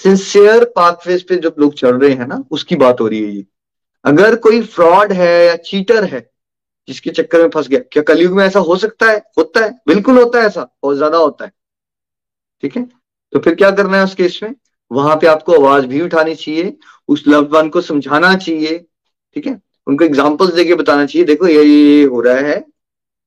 [0.03, 3.47] sincere pathways पे जब लोग चल रहे हैं ना, उसकी बात हो रही है ये।
[4.05, 6.31] अगर कोई फ्रॉड है या चीटर है,
[6.89, 9.23] जिसके चक्कर में फंस गया, क्या कलयुग में ऐसा हो सकता है?
[9.39, 11.53] होता है। बिल्कुल होता है ऐसा। बहुत ज़्यादा होता है।
[12.63, 12.89] ठीक है?
[13.33, 14.55] तो फिर क्या करना है उस केस में?
[14.93, 16.77] वहाँ पे आपको आवाज़ भी उठानी चाहिए,
[17.09, 18.79] उस लव वन को समझाना चाहिए।
[19.35, 19.61] ठीक है?
[19.87, 22.65] उनको एग्जाम्पल्स देके बताना चाहिए। देखो, ये ये हो रहा है।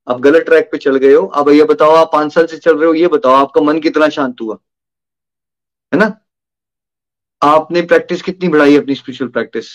[0.09, 2.77] आप गलत ट्रैक पे चल गए हो। अब ये बताओ, आप पाँच साल से चल
[2.77, 4.57] रहे हो, ये बताओ, आपका मन कितना शांत हुआ?
[5.93, 6.26] है ना?
[7.41, 9.65] आपने प्रैक्टिस कितनी बढ़ाई अपनी स्पिरिचुअल प्रैक्टिस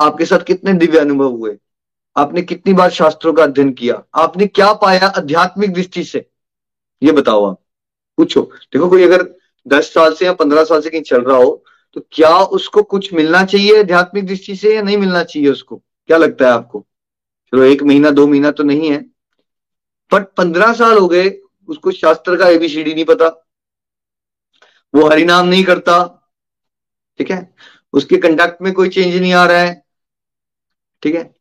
[0.00, 1.56] आपके साथ कितने दिव्य अनुभव हुए?
[2.16, 4.02] आपने कितनी बार शास्त्रों का अध्ययन किया?
[4.14, 6.26] आपने क्या पाया आध्यात्मिक दृष्टि से?
[7.02, 7.60] ये बताओ आप।
[8.18, 8.42] पूछो।
[8.72, 9.24] देखो, कोई अगर
[9.66, 11.64] दस साल से या पंद्रह साल से कहीं चल रहा हो
[11.96, 15.76] तो क्या उसको कुछ मिलना चाहिए आध्यात्मिक दृष्टि से या नहीं मिलना चाहिए उसको?
[15.76, 16.86] क्या लगता है आपको?
[17.50, 18.98] चलो, एक महीना, दो महीना तो नहीं है।
[20.12, 21.30] बट पंद्रह साल हो गए,
[21.68, 23.26] उसको शास्त्र का एबीसीडी नहीं पता।
[24.94, 25.96] वो हरिनाम नहीं करता।
[27.18, 27.54] ठीक है?
[27.92, 29.82] उसके कंडक्ट में कोई चेंज नहीं आ रहा है।
[31.02, 31.34] ठीक है?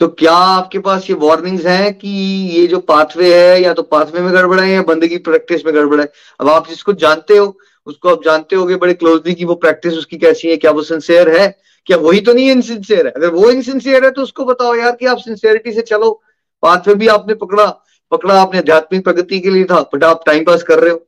[0.00, 2.08] तो क्या आपके पास ये वार्निंग्स हैं कि
[2.52, 6.00] ये जो पाथवे है, या तो पाथवे में गड़बड़ है, या बंदगी प्रैक्टिस में गड़बड़
[6.00, 6.12] है?
[6.40, 10.18] अब आप जिसको जानते हो, उसको आप जानते हो बड़े क्लोजली कि वो प्रैक्टिस उसकी
[10.18, 11.58] कैसी है, क्या वो सिंसियर है?
[11.86, 13.12] क्या वही तो नहीं इनसिंसियर है?
[13.12, 16.22] अगर वो इनसिंसियर है तो उसको बताओ यार कि आप सिंसियरिटी से चलो।
[16.62, 17.66] पाथवे भी आपने पकड़ा।
[18.10, 21.06] पकड़ा आपने आध्यात्मिक प्रगति के लिए था, बट आप टाइम पास कर रहे हो।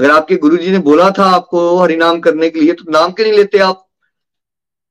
[0.00, 3.26] अगर आपके गुरु जी ने बोला था आपको हरिनाम करने के लिए तो नाम क्यों
[3.26, 3.86] नहीं लेते आप?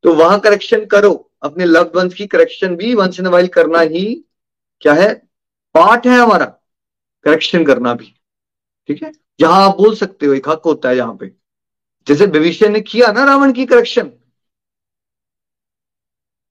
[0.04, 1.12] तो वहाँ करेक्शन करो।
[1.43, 4.04] अपने वंस की करेक्शन भी वंस इन वाइल करना ही
[4.82, 5.13] क्या है?
[5.76, 6.45] पार्ट है हमारा
[7.26, 8.13] करेक्शन करना भी।
[8.89, 9.12] ठीक है?
[9.39, 11.32] जहाँ आप बोल सकते हो, एक हक होता है जहाँ पे।
[12.08, 14.12] जैसे भविष्य ने किया ना रावण की करेक्शन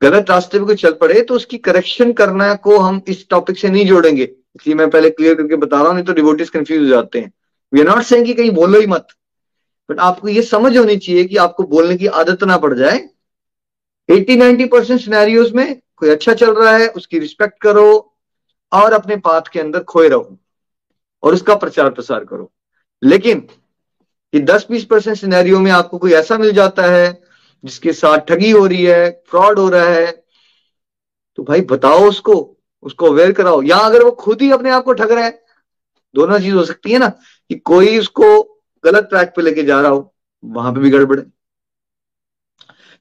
[0.03, 3.69] गलत रास्ते पे कोई चल पड़े तो उसकी करेक्शन करना को हम इस टॉपिक से
[3.69, 6.89] नहीं जोड़ेंगे। इसलिए मैं पहले क्लियर करके बता रहा हूँ, नहीं तो डिवोटिस कंफ्यूज हो
[6.89, 7.33] जाते हैं।
[7.73, 9.07] वी आर नॉट कि कहीं बोलो ही मत।
[9.91, 12.99] बट आपको ये समझ होनी चाहिए कि आपको बोलने की आदत ना पड़ जाए।
[14.09, 18.17] 80 90 परसेंट सिनेरियोज में कोई अच्छा चल रहा है, उसकी रिस्पेक्ट करो
[18.73, 20.39] और अपने पाथ के अंदर खोए रहो
[21.23, 22.51] और उसका प्रचार प्रसार करो।
[23.03, 23.49] लेकिन
[24.35, 27.21] ये 10-20 परसेंट सिनेरियो में आपको कोई ऐसा मिल जाता है
[27.65, 30.11] जिसके साथ ठगी हो रही है फ्रॉड हो रहा है
[31.39, 32.35] तो भाई बताओ उसको
[32.83, 35.43] उसको अवेयर कराओ। या अगर वो खुद ही अपने आप को ठग रहा है,
[36.15, 37.13] दोनों चीज़ हो सकती है ना।
[37.51, 38.43] कि कोई उसको
[38.85, 41.27] गलत ट्रैक पे लेके जा रहा हो, वहाँ पे भी गड़बड़ है।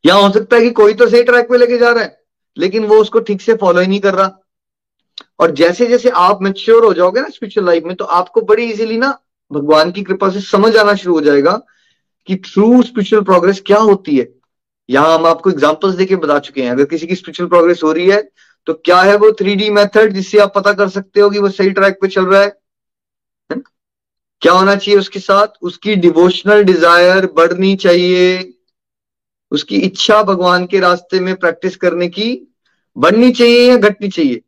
[0.03, 2.19] या हो सकता है कि कोई तो सही ट्रैक पे लेके जा रहा है,
[2.57, 4.31] लेकिन वो उसको ठीक से फॉलो ही नहीं कर रहा।
[5.39, 8.97] और जैसे जैसे आप मेच्योर हो जाओगे ना स्पिरिचुअल लाइफ में तो आपको बड़ी इजीली
[8.97, 9.17] ना
[9.51, 11.51] भगवान की कृपा से समझ आना शुरू हो जाएगा
[12.27, 14.27] कि ट्रू स्पिरिचुअल प्रोग्रेस क्या होती है।
[14.89, 18.09] यहाँ हम आपको एग्जाम्पल्स देके बता चुके हैं। अगर किसी की स्पिरिचुअल प्रोग्रेस हो रही
[18.09, 18.21] है
[18.67, 21.71] तो क्या है वो थ्री मेथड जिससे आप पता कर सकते हो कि वो सही
[21.71, 22.55] ट्रैक पे चल रहा है?
[24.41, 25.47] क्या होना चाहिए उसके साथ?
[25.61, 28.53] उसकी डिवोशनल डिज़ायर बढ़नी चाहिए।
[29.51, 32.27] उसकी इच्छा भगवान के रास्ते में प्रैक्टिस करने की
[32.95, 34.41] बढ़नी चाहिए या घटनी चाहिए?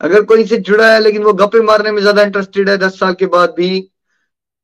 [0.00, 3.14] अगर कोई से जुड़ा है लेकिन वो गप्पे मारने में ज़्यादा इंटरेस्टेड है दस साल
[3.14, 3.68] के बाद भी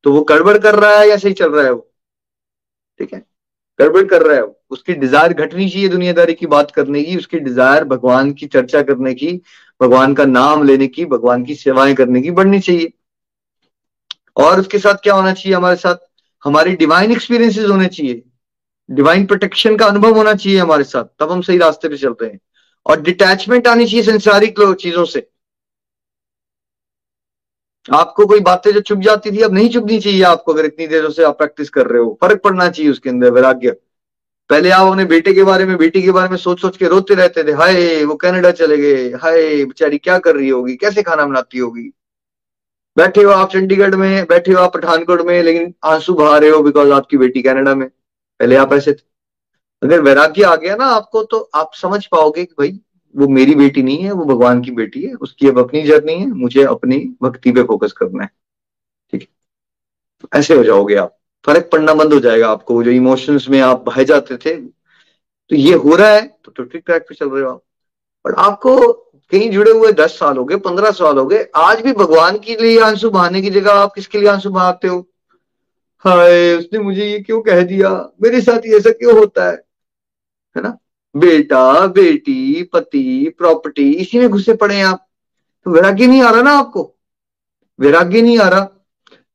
[0.05, 1.91] तो वो गड़बड़ कर रहा है या सही चल रहा है वो?
[3.01, 3.23] ठीक है?
[3.79, 7.39] गड़बड़ कर रहा है वो। उसकी डिज़ायर घटनी चाहिए दुनियादारी की बात करने की, उसकी
[7.39, 9.33] डिज़ायर भगवान की चर्चा करने की,
[9.81, 12.93] भगवान का नाम लेने की, भगवान की सेवाएँ करने की बढ़नी चाहिए।
[14.37, 15.57] और उसके साथ क्या होना चाहिए?
[15.57, 15.97] हमारे साथ,
[16.45, 18.23] हमारी डिवाइन एक्सपीरियंसेस होने चाहिए।
[18.91, 22.41] डिवाइन प्रोटेक्शन का अनुभव होना चाहिए हमारे साथ। तब हम सही रास्ते पे चलते हैं।
[22.87, 25.31] और डिटैचमेंट आनी चाहिए संसारिक चीज़ों से।
[27.93, 31.11] आपको कोई बातें जो चुप जाती थी, अब नहीं चुपनी चाहिए आपको, अगर इतनी देर
[31.11, 33.71] से आप प्रैक्टिस कर रहे हो। फ़र्क पड़ना चाहिए उसके अंदर, वैराग्य।
[34.51, 37.15] पहले आप अपने बेटे के बारे में, बेटी के बारे में सोच सोच के रोते
[37.15, 40.77] रहते थे। हाय, वो कनाडा चले गए। हाय, बेचारी क्या कर रही होगी?
[40.77, 41.93] कैसे खाना बनाती होगी?
[43.01, 46.63] बैठे हो आप चंडीगढ़ में बैठे हो आप पठानकोट में लेकिन आँसू बहा रहे हो
[46.63, 47.89] बिकॉज़ आपकी बेटी कनाडा में।
[48.41, 49.05] पहले आप ऐसे थे।
[49.83, 52.81] अगर वैराग्य आ गया ना आपको तो आप समझ पाओगे कि भाई
[53.17, 56.27] वो मेरी बेटी नहीं है वो भगवान की बेटी है उसकी अब अपनी जर्नी है
[56.27, 58.31] मुझे अपनी भक्ति पे फोकस करना है।
[59.13, 60.41] ठीक है?
[60.41, 64.03] ऐसे हो जाओगे आप। फ़र्क पड़ना बंद हो जाएगा आपको जो इमोशंस में आप बह
[64.03, 67.51] जाते थे। तो ये हो रहा है तो, तो ठीक ट्रैक पे चल रहे हो
[67.51, 67.63] आप।
[68.27, 68.77] बट आपको
[69.33, 72.57] कहीं जुड़े हुए दस साल हो गए, पंद्रह साल हो गए, आज भी भगवान के
[72.57, 75.07] लिए आँसू बहाने की जगह आप किसके लिए आँसू बहाते हो?
[75.99, 78.11] हाय, उसने मुझे ये क्यों कह दिया?
[78.23, 79.57] मेरे साथ ये ऐसा क्यों होता है?
[80.57, 80.79] है ना?
[81.17, 85.07] बेटा, बेटी, पति प्रॉपर्टी इसी में घुसे पड़े हैं आप।
[85.65, 86.97] तो वैराग्य नहीं आ रहा ना आपको?
[87.81, 88.61] वैराग्य नहीं आ रहा।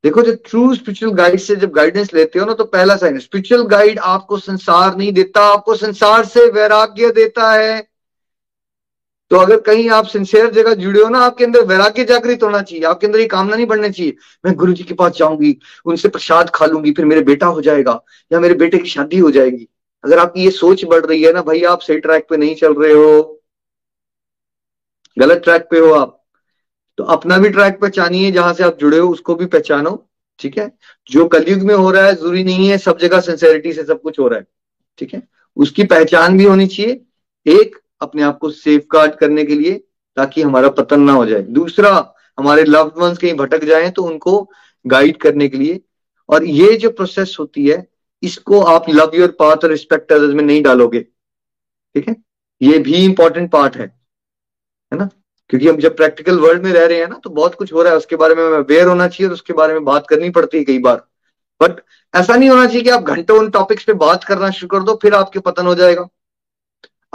[0.03, 3.61] देखो, जब ट्रू स्पिरिचुअल गाइड से जब गाइडेंस लेते हो ना तो पहला साइन स्पिरिचुअल
[3.61, 7.94] गाइड आपको संसार नहीं देता, आपको संसार से वैराग्य देता है।
[9.31, 12.83] तो अगर कहीं आप सिंसियर जगह जुड़े हो ना, आपके अंदर वैराग्य जागृत होना चाहिए,
[12.85, 16.49] आपके अंदर ये कामना नहीं बढ़नी चाहिए, मैं गुरु जी के पास जाऊँगी, उनसे प्रसाद
[16.49, 17.99] खा लूँगी, फिर मेरे बेटा हो जाएगा,
[18.31, 19.67] या मेरे बेटे की शादी हो जाएगी।
[20.03, 22.73] अगर आपकी ये सोच बढ़ रही है ना, भाई आप सही ट्रैक पे नहीं चल
[22.73, 23.41] रहे हो,
[25.17, 26.21] गलत ट्रैक पे हो आप
[26.97, 29.91] तो अपना भी ट्रैक पहचानिए, जहाँ से आप जुड़े हो, उसको भी पहचानो,
[30.39, 30.71] ठीक है?
[31.09, 34.19] जो कलयुग में हो रहा है, ज़रूरी नहीं है, सब जगह सिंसेरिटी से सब कुछ
[34.19, 34.45] हो रहा है,
[34.97, 35.21] ठीक है?
[35.57, 37.01] उसकी पहचान भी होनी चाहिए,
[37.45, 39.83] एक अपने आप को सेफ़ गार्ड करने के लिए
[40.17, 44.49] ताकि हमारा पतन ना हो जाए। दूसरा, हमारे लव्ड वंस कहीं भटक जाए तो उनको
[44.85, 45.81] गाइड करने के लिए।
[46.29, 47.87] और ये जो प्रोसेस होती है,
[48.23, 50.99] इसको आप लव योर पाथ और रिस्पेक्ट अदर्स में नहीं डालोगे।
[51.95, 52.15] ठीक है?
[52.61, 53.85] ये भी इंपॉर्टेंट पार्ट है।
[54.93, 55.09] है ना?
[55.49, 57.91] क्योंकि हम जब प्रैक्टिकल वर्ल्ड में रह रहे हैं ना तो बहुत कुछ हो रहा
[57.91, 60.63] है। उसके बारे में अवेयर होना चाहिए और उसके बारे में बात करनी पड़ती है
[60.63, 61.03] कई बार।
[61.61, 61.81] बट
[62.13, 64.99] ऐसा नहीं होना चाहिए कि आप घंटों उन टॉपिक्स पे बात करना शुरू कर दो,
[65.01, 66.07] फिर आपके पतन हो जाएगा।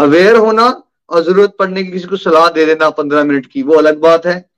[0.01, 3.75] अवेयर होना और ज़रूरत पड़ने की किसी को सलाह दे देना पंद्रह मिनट की, वो
[3.75, 4.51] अलग बात है।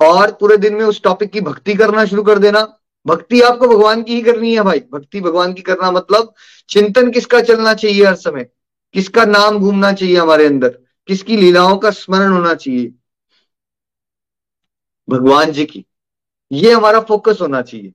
[0.00, 4.02] और पूरे दिन में उस टॉपिक की भक्ति करना शुरू कर देना। भक्ति आपको भगवान
[4.02, 6.34] की ही करनी है भाई। भक्ति भगवान की करना मतलब
[6.68, 8.46] चिंतन किसका चलना चाहिए हर समय?
[8.92, 10.78] किसका नाम घूमना चाहिए हमारे अंदर?
[11.06, 12.92] किसकी लीलाओं का स्मरण होना चाहिए?
[15.10, 15.84] भगवान जी की।
[16.52, 17.92] ये हमारा फोकस होना चाहिए।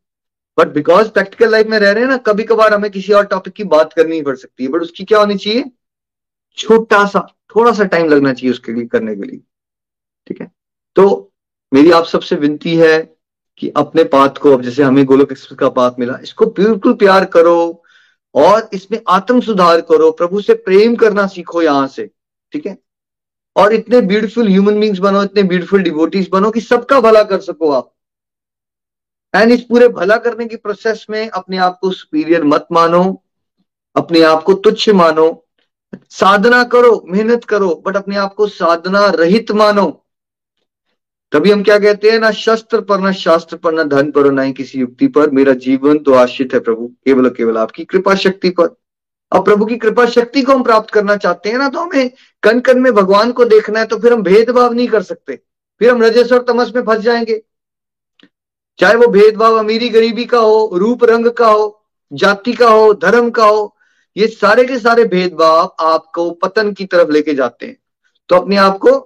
[0.59, 3.53] बट बिकॉज़ प्रैक्टिकल लाइफ में रह रहे हैं ना कभी कभार हमें किसी और टॉपिक
[3.53, 5.63] की बात करनी पड़ सकती है। बट उसकी क्या होनी चाहिए?
[6.57, 9.41] छोटा सा, थोड़ा सा टाइम लगना चाहिए उसके लिए करने के लिए।
[10.27, 10.51] ठीक है?
[10.95, 11.31] तो
[11.73, 13.15] मेरी आप सबसे विनती है
[13.57, 17.25] कि अपने पाथ को, अब जैसे हमें गोलोक एक्सप्रेस का पाथ मिला, इसको बिल्कुल प्यार
[17.25, 17.83] करो
[18.35, 22.11] और इसमें आत्म सुधार करो, प्रभु से प्रेम करना सीखो यहाँ से।
[22.51, 22.77] ठीक है?
[23.55, 27.71] और इतने ब्यूटीफुल ह्यूमन बींग्स बनो, इतने ब्यूटीफुल डिवोटीज बनो कि सबका भला कर सको
[27.71, 27.93] आप।
[29.35, 33.23] एंड इस पूरे भला करने की प्रोसेस में अपने आप को सुपीरियर मत मानो,
[33.95, 35.45] अपने आप को तुच्छ मानो
[36.09, 39.99] साधना करो, मेहनत करो बट अपने आप को साधना रहित मानो।
[41.31, 44.41] तभी हम क्या कहते हैं, ना शस्त्र पर, ना शास्त्र पर, ना धन पर ना
[44.41, 48.49] ही किसी युक्ति पर। मेरा जीवन तो आश्रित है प्रभु, केवल केवल आपकी कृपा शक्ति
[48.49, 48.75] पर।
[49.31, 52.09] अब प्रभु की कृपा शक्ति को हम प्राप्त करना चाहते हैं ना तो हमें
[52.43, 55.39] कन कन में भगवान को देखना है तो फिर हम भेदभाव नहीं कर सकते।
[55.81, 57.41] फिर हम रजस और तमस में फंस जाएँगे।
[58.79, 63.29] चाहे वो भेदभाव अमीरी गरीबी का हो रूप रंग का हो, जाति का हो, धर्म
[63.29, 63.72] का हो
[64.15, 67.77] ये सारे के सारे भेदभाव आपको पतन की तरफ़ लेके जाते हैं।
[68.29, 68.99] तो अपने आप को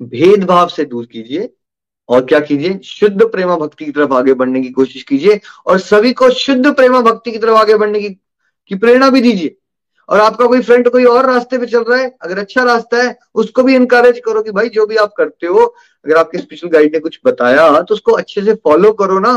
[0.00, 1.48] भेदभाव से दूर कीजिए
[2.08, 2.78] और क्या कीजिए?
[2.84, 7.00] शुद्ध प्रेमा भक्ति की तरफ़ आगे बढ़ने की कोशिश कीजिए और सभी को शुद्ध प्रेमा
[7.02, 9.56] भक्ति की तरफ़ आगे बढ़ने की, की प्रेरणा भी दीजिए।
[10.08, 13.16] और आपका कोई फ्रेंड कोई और रास्ते पे चल रहा है अगर अच्छा रास्ता है
[13.34, 16.92] उसको भी इनकरेज करो कि भाई जो भी आप करते हो अगर आपके स्पेशल गाइड
[16.94, 19.32] ने कुछ बताया तो उसको अच्छे से फॉलो करो ना।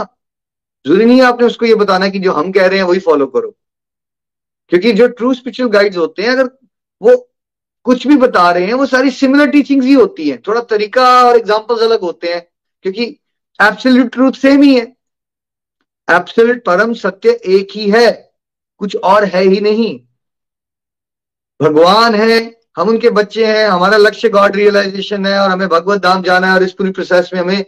[0.86, 3.26] ज़रूरी नहीं है आपने उसको ये बताना कि जो हम कह रहे हैं वही फॉलो
[3.28, 3.56] करो।
[4.70, 6.50] क्योंकि जो ट्रू स्पिरिचुअल गाइड्स होते हैं, अगर
[7.02, 7.16] वो
[7.84, 11.38] कुछ भी बता रहे हैं, वो सारी सिमिलर टीचिंग्स ही होती हैं। थोड़ा तरीका और
[11.38, 12.48] एग्जांपल्स अलग होते हैं,
[12.82, 13.04] क्योंकि
[13.60, 14.96] एब्सोल्यूट ट्रूथ सेम ही है।
[16.08, 18.34] एब्सोल्यूट परम सत्य एक ही है,
[18.78, 20.00] कुछ और है ही नहीं।
[21.62, 26.24] भगवान है, हम उनके बच्चे हैं, हमारा लक्ष्य गॉड रियलाइजेशन है, और हमें भगवत धाम
[26.24, 27.66] जाना है, और इस पूरी प्रोसेस में हमें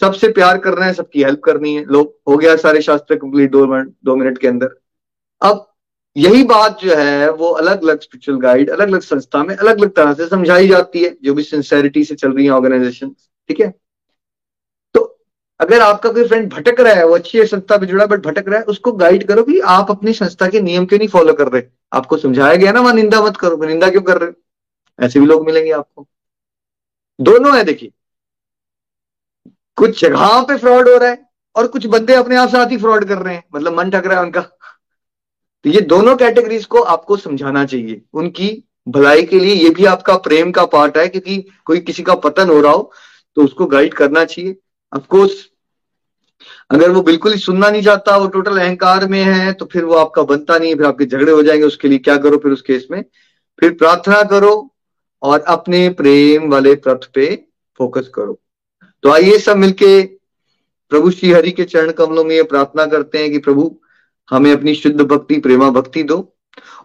[0.00, 3.66] सबसे प्यार करना है, सबकी हेल्प करनी है। लोग हो गया सारे शास्त्र कंप्लीट दो
[3.82, 4.78] दो मिनट के अंदर।
[5.42, 5.69] अब
[6.16, 9.94] यही बात जो है, वो अलग अलग स्पिरिचुअल गाइड अलग अलग संस्था में अलग अलग
[9.94, 13.08] तरह से समझाई जाती है, जो भी सिंसेरिटी से चल रही है ऑर्गेनाइजेशन
[13.48, 13.74] ठीक है?
[14.94, 15.24] तो
[15.60, 18.58] अगर आपका कोई फ्रेंड भटक रहा है, वो अच्छी संस्था पे जुड़ा बट भटक रहा
[18.58, 21.62] है, उसको गाइड करो कि आप अपनी संस्था के नियम क्यों नहीं फॉलो कर रहे?
[21.92, 25.46] आपको समझाया गया ना, वहाँ निंदा मत करो निंदा क्यों कर रहे ऐसे भी लोग
[25.46, 26.06] मिलेंगे आपको।
[27.20, 27.92] दोनों है, देखिए।
[29.76, 33.04] कुछ जगह पे फ्रॉड हो रहा है, और कुछ बंदे अपने आप साथ ही फ्रॉड
[33.04, 34.40] कर रहे हैं। मतलब मन ठक रहा है उनका।
[35.64, 38.48] तो ये दोनों कैटेगरीज को आपको समझाना चाहिए। उनकी
[38.88, 42.48] भलाई के लिए ये भी आपका प्रेम का पार्ट है, क्योंकि कोई किसी का पतन
[42.48, 42.92] हो रहा हो
[43.36, 44.56] तो उसको गाइड करना चाहिए।
[44.92, 45.46] अफकोर्स
[46.70, 49.94] अगर वो बिल्कुल ही सुनना नहीं चाहता, वो टोटल अहंकार में है तो फिर वो
[49.96, 52.62] आपका बनता नहीं है फिर आपके झगड़े हो जाएँगे, उसके लिए क्या करो फिर उस
[52.62, 53.04] केस में?
[53.58, 54.70] फिर प्रार्थना करो
[55.22, 57.34] और अपने प्रेम वाले प्रथ पे
[57.80, 58.38] फोकस करो।
[59.04, 60.02] तो आइए सब मिलके
[60.92, 63.64] प्रभु श्री हरि के चरण कमलों में ये प्रार्थना करते हैं कि प्रभु
[64.30, 66.36] हमें अपनी शुद्ध भक्ति, प्रेमा भक्ति दो।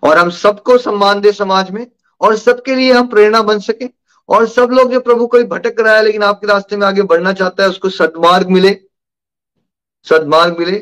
[0.04, 1.88] और हम सबको सम्मान दे समाज में,
[2.22, 3.90] और सबके लिए हम प्रेरणा बन सके।
[4.30, 7.34] और सब लोग, जो प्रभु कोई भटक रहा है, लेकिन आपके रास्ते में आगे बढ़ना
[7.34, 8.80] चाहता है, उसको सदमार्ग मिले।
[10.10, 10.78] सदमार्ग मिले,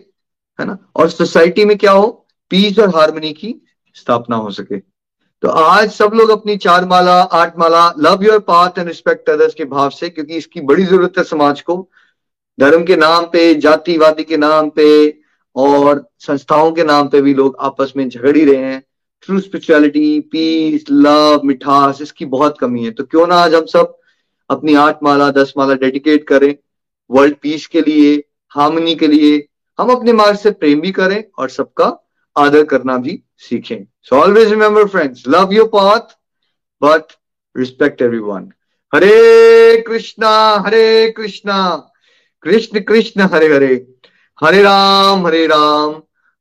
[0.60, 0.78] है ना?
[0.96, 2.28] और सोसाइटी में क्या हो?
[2.50, 4.80] पीस और हारमोनी की स्थापना हो सके।
[5.42, 9.54] तो आज सब लोग अपनी चार माला, आठ माला love your path and respect others
[9.54, 11.89] के भाव से, क्योंकि इसकी बड़ी ज़रूरत है समाज को।
[12.60, 15.20] धर्म के नाम पे, जातिवादी के नाम पे
[15.56, 18.84] और संस्थाओं के नाम पे भी लोग आपस में झगड़ ही रहे हैं।
[19.22, 23.97] ट्रू स्पिरिचुअलिटी पीस लव मिठास, इसकी बहुत कमी है। तो क्यों ना आज हम सब
[24.49, 26.56] अपनी आठ माला, दस माला डेडिकेट करें
[27.10, 28.16] वर्ल्ड पीस के लिए
[28.51, 29.47] हार्मनी के लिए।
[29.80, 31.88] हम अपने मार्ग से प्रेम भी करें और सबका
[32.36, 36.18] आदर करना भी सीखें। So always remember friends love your path
[36.82, 37.14] but
[37.56, 38.51] respect everyone
[38.93, 40.30] Hare Krishna
[40.66, 41.89] Hare Krishna.
[42.43, 43.93] Krishna Krishna, Hare Hare.
[44.40, 45.92] Hare Ram Hare Ram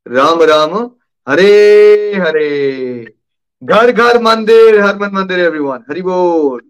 [0.07, 0.76] Ram Ram,
[1.26, 3.14] Hare Hare.
[3.62, 6.61] घर घर, मंदिर, हर मन मंदिर एवरीवन हरि बोल।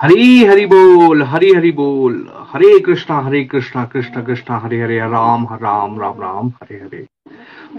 [0.00, 5.46] हरी, हरि बोल, हरी, हरि बोल, हरे कृष्णा हरे कृष्णा, कृष्ण, कृष्णा, हरे हरे, राम
[5.62, 7.06] राम राम राम, हरे हरे।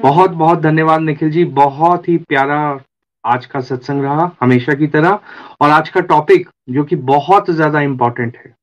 [0.02, 2.80] बहुत बहुत धन्यवाद निखिल जी, बहुत ही प्यारा
[3.24, 5.20] आज का सत्संग रहा, हमेशा की तरह।
[5.62, 8.56] और आज का टॉपिक जो कि बहुत ज़्यादा इंपॉर्टेंट है।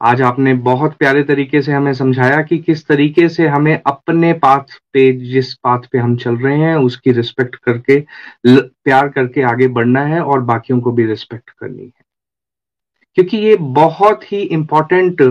[0.00, 4.78] आज आपने बहुत प्यारे तरीके से हमें समझाया कि किस तरीके से हमें अपने पाथ
[4.92, 8.00] पे, जिस पाथ पे हम चल रहे हैं, उसकी रिस्पेक्ट करके
[8.46, 12.04] प्यार करके आगे बढ़ना है और बाकियों को भी रिस्पेक्ट करनी है।
[13.14, 15.22] क्योंकि ये बहुत ही इंपॉर्टेंट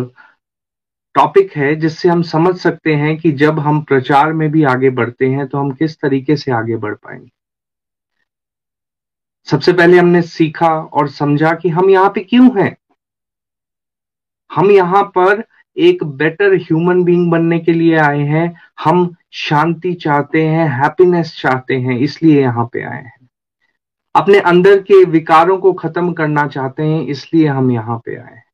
[1.15, 5.27] टॉपिक है, जिससे हम समझ सकते हैं कि जब हम प्रचार में भी आगे बढ़ते
[5.27, 7.29] हैं तो हम किस तरीके से आगे बढ़ पाएँगे।
[9.47, 12.75] सबसे पहले हमने सीखा और समझा कि हम यहाँ पे क्यों हैं?
[14.55, 15.43] हम यहाँ पर
[15.77, 21.75] एक बेटर ह्यूमन बीइंग बनने के लिए आए हैं। हम शांति चाहते हैं हैप्पीनेस चाहते
[21.75, 23.29] हैं, इसलिए यहाँ पे आए हैं।
[24.15, 28.45] अपने अंदर के विकारों को खत्म करना चाहते हैं, इसलिए हम यहाँ पे आए हैं।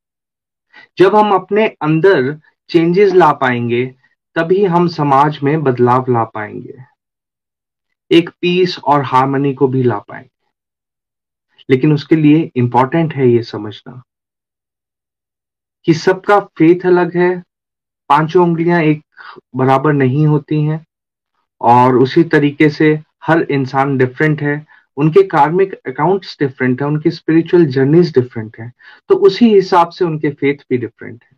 [0.98, 2.40] जब हम अपने अंदर
[2.70, 3.96] चेंजेस ला पाएँगे,
[4.36, 6.78] तभी हम समाज में बदलाव ला पाएँगे।
[8.12, 10.30] एक पीस और हार्मनी को भी ला पाएँगे।
[11.70, 14.04] लेकिन उसके लिए इंपॉर्टेंट है ये समझना।
[15.86, 17.32] कि सबका फेथ अलग है,
[18.10, 19.02] पाँचों उंगलियाँ एक
[19.56, 20.84] बराबर नहीं होती हैं,
[21.62, 22.94] और उसी तरीके से
[23.26, 24.66] हर इंसान डिफरेंट है।
[24.98, 28.72] उनके कार्मिक अकाउंट्स डिफरेंट है, उनकी स्पिरिचुअल जर्नीज डिफरेंट है
[29.10, 31.38] तो उसी हिसाब से उनके फेथ भी डिफरेंट है।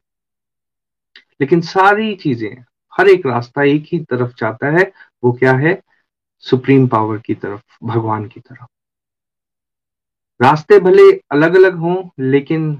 [1.41, 2.63] लेकिन सारी चीज़ें,
[2.93, 4.91] हर एक रास्ता एक ही तरफ़ जाता है,
[5.23, 5.81] वो क्या है?
[6.45, 8.65] सुप्रीम पावर की तरफ़, भगवान की तरफ़।
[10.39, 12.71] रास्ते भले अलग अलग हों, लेकिन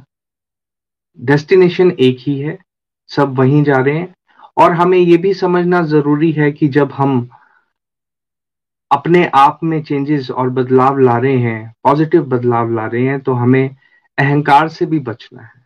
[1.20, 2.58] डेस्टिनेशन एक ही है,
[3.08, 4.14] सब वहीं जा रहे हैं।
[4.58, 7.30] और हमें ये भी समझना ज़रूरी है कि जब हम
[8.92, 13.34] अपने आप में चेंजेस और बदलाव ला रहे हैं पॉजिटिव बदलाव ला रहे हैं तो
[13.34, 13.76] हमें
[14.18, 15.64] अहंकार से भी बचना है।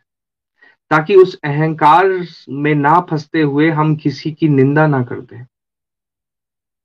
[0.91, 5.45] ताकि उस अहंकार में ना फंसते हुए हम किसी की निंदा ना कर दें।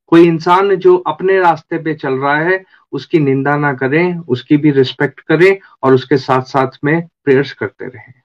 [0.07, 4.71] कोई इंसान जो अपने रास्ते पे चल रहा है, उसकी निंदा ना करें, उसकी भी
[4.71, 8.22] रिस्पेक्ट करें और उसके साथ साथ में प्रेयर्स करते रहें।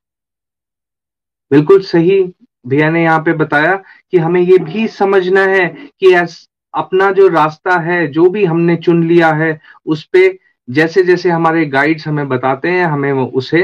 [1.52, 2.22] बिल्कुल सही
[2.66, 3.76] भैया ने यहाँ पे बताया
[4.12, 5.68] कि हमें ये भी समझना है
[6.00, 6.14] कि
[6.74, 10.28] अपना जो रास्ता है, जो भी हमने चुन लिया है, उस पे
[10.68, 13.64] जैसे जैसे हमारे गाइड्स हमें बताते हैं, हमें वो उसे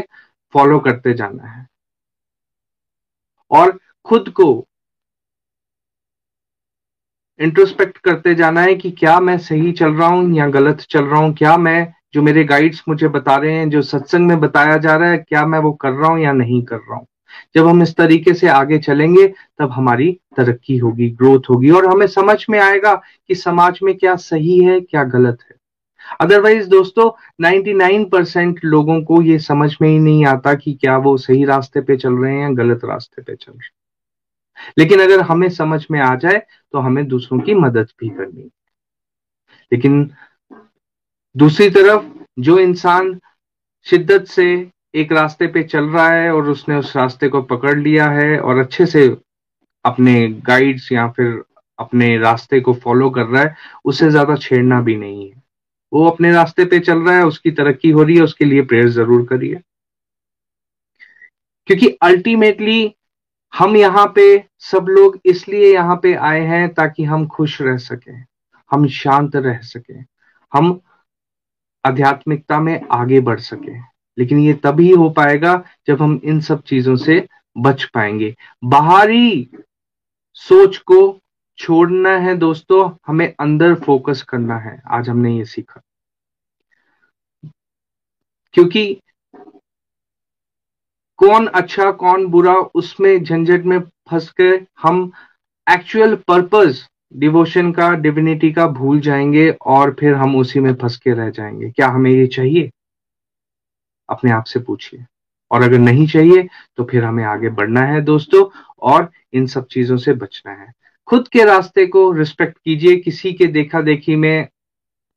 [0.53, 1.67] फॉलो करते जाना है।
[3.51, 4.45] और खुद को
[7.39, 11.19] इंट्रोस्पेक्ट करते जाना है कि क्या मैं सही चल रहा हूँ या गलत चल रहा
[11.19, 14.95] हूँ, क्या मैं जो मेरे गाइड्स मुझे बता रहे हैं, जो सत्संग में बताया जा
[14.95, 17.07] रहा है, क्या मैं वो कर रहा हूँ या नहीं कर रहा हूँ।
[17.55, 22.07] जब हम इस तरीके से आगे चलेंगे, तब हमारी तरक्की होगी ग्रोथ होगी और हमें
[22.07, 22.95] समझ में आएगा
[23.27, 25.55] कि समाज में क्या सही है, क्या गलत है।
[26.21, 27.11] अदरवाइज़ दोस्तों
[27.41, 31.81] 99 परसेंट लोगों को ये समझ में ही नहीं आता कि क्या वो सही रास्ते
[31.81, 33.71] पे चल रहे हैं या गलत रास्ते पे चल रहे हैं।
[34.77, 38.49] लेकिन अगर हमें समझ में आ जाए तो हमें दूसरों की मदद भी करनी।
[39.73, 40.11] लेकिन
[41.38, 42.05] दूसरी तरफ़,
[42.39, 43.19] जो इंसान
[43.86, 48.10] शिद्दत से एक रास्ते पे चल रहा है और उसने उस रास्ते को पकड़ लिया
[48.10, 49.06] है और अच्छे से
[49.86, 51.44] अपने गाइड्स या फिर
[51.80, 55.41] अपने रास्ते को फॉलो कर रहा है, उससे ज़्यादा छेड़ना भी नहीं है।
[55.91, 58.89] वो अपने रास्ते पे चल रहा है, उसकी तरक्की हो रही है, उसके लिए प्रेयर
[58.89, 59.62] ज़रूर करिए।
[61.68, 62.94] क्योंकि अल्टीमेटली
[63.54, 64.24] हम यहाँ पे
[64.62, 68.24] सब लोग इसलिए यहाँ पे आए हैं ताकि हम खुश रह सकें,
[68.72, 70.04] हम शांत रह सकें,
[70.52, 70.80] हम
[71.84, 76.95] आध्यात्मिकता में आगे बढ़ सकें। लेकिन ये तभी हो पाएगा जब हम इन सब चीज़ों
[76.95, 78.34] से बच पाएँगे।
[78.64, 79.49] बाहरी
[80.38, 80.97] सोच को
[81.59, 85.82] छोड़ना है दोस्तों, हमें अंदर फोकस करना है। आज हमने ये सीखा।
[88.53, 88.86] क्योंकि
[91.20, 94.49] कौन अच्छा कौन बुरा, उसमें झंझट में फंस के
[94.82, 95.11] हम
[95.68, 101.14] एक्चुअल पर्पस डिवोशन का डिविनिटी का भूल जाएँगे और फिर हम उसी में फंस के
[101.14, 102.70] रह जाएँगे। क्या हमें ये चाहिए?
[104.10, 105.06] अपने आप से पूछिए।
[105.51, 106.47] और अगर नहीं चाहिए
[106.78, 108.45] तो फिर हमें आगे बढ़ना है दोस्तों,
[108.82, 110.72] और इन सब चीज़ों से बचना है।
[111.08, 114.47] खुद के रास्ते को रिस्पेक्ट कीजिए, किसी के देखा देखी में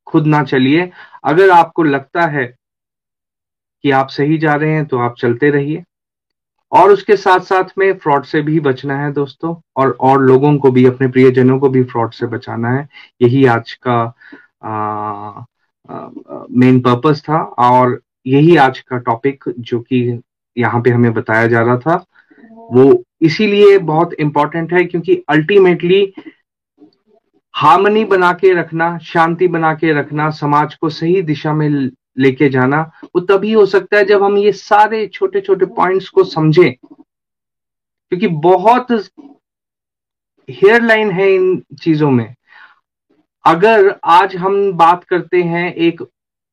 [0.07, 0.91] खुद ना चलिए।
[1.24, 2.47] अगर आपको लगता है
[3.84, 5.82] कि आप सही जा रहे हैं तो आप चलते रहिए।
[6.72, 10.70] और उसके साथ साथ में फ्रॉड से भी बचना है दोस्तों, और और लोगों को
[10.70, 12.89] भी, अपने प्रियजनों को भी फ्रॉड से बचाना है।
[13.22, 14.14] यही आज का
[16.53, 20.22] मेन पर्पस था, और यही आज का टॉपिक जो कि
[20.59, 22.07] यहाँ पे हमें बताया जा रहा था।
[22.53, 26.12] वो इसीलिए बहुत इंपॉर्टेंट है क्योंकि अल्टीमेटली
[27.53, 32.91] हार्मनी बना के रखना, शांति बना के रखना, समाज को सही दिशा में लेके जाना,
[33.05, 36.74] वो तभी हो सकता है जब हम ये सारे छोटे छोटे पॉइंट्स को समझें।
[38.11, 38.87] क्योंकि बहुत
[40.51, 42.35] हेयर लाइन है इन चीज़ों में।
[43.45, 46.03] अगर आज हम बात करते हैं एक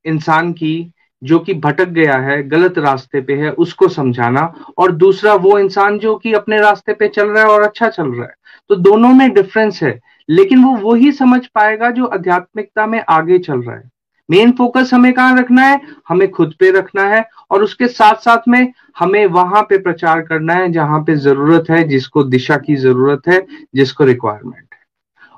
[0.05, 0.92] इंसान की
[1.23, 5.99] जो कि भटक गया है, गलत रास्ते पे है, उसको समझाना। और दूसरा, वो इंसान
[5.99, 8.33] जो कि अपने रास्ते पे चल रहा है और अच्छा चल रहा है।
[8.69, 9.99] तो दोनों में डिफरेंस है,
[10.29, 13.89] लेकिन वो वही समझ पाएगा जो आध्यात्मिकता में आगे चल रहा है।
[14.29, 15.81] मेन फोकस हमें कहाँ रखना है?
[16.09, 20.53] हमें खुद पे रखना है और उसके साथ साथ में हमें वहाँ पे प्रचार करना
[20.53, 23.45] है जहाँ पे ज़रूरत है, जिसको दिशा की ज़रूरत है,
[23.75, 24.79] जिसको रिक्वायरमेंट है।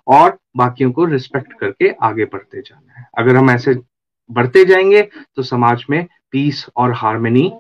[0.08, 3.74] और बाकियों को रिस्पेक्ट करके आगे बढ़ते जाना है। अगर हम ऐसे
[4.30, 5.01] बढ़ते जाएँगे
[5.36, 7.51] तो समाज में पीस और हारमोनी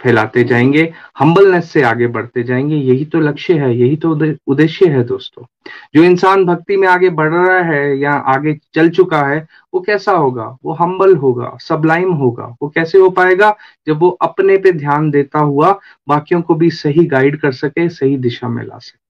[0.00, 0.82] फैलाते जाएँगे
[1.18, 4.10] हम्बलनेस से आगे बढ़ते जाएँगे, यही तो लक्ष्य है, यही तो
[4.46, 5.44] उद्देश्य है दोस्तों।
[5.94, 10.12] जो इंसान भक्ति में आगे बढ़ रहा है या आगे चल चुका है, वो कैसा
[10.12, 10.56] होगा?
[10.64, 13.54] वो हम्बल होगा सबलाइम होगा। वो कैसे हो पाएगा?
[13.86, 15.72] जब वो अपने पे ध्यान देता हुआ
[16.08, 19.00] बाकियों को भी सही गाइड कर सके, सही दिशा में ला सके।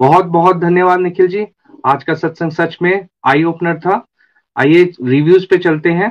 [0.00, 1.46] बहुत बहुत धन्यवाद निखिल जी।
[1.86, 4.04] आज का सत्संग सच में आई ओपनर था।
[4.56, 6.10] आइए रिव्यूज़ पे चलते हैं।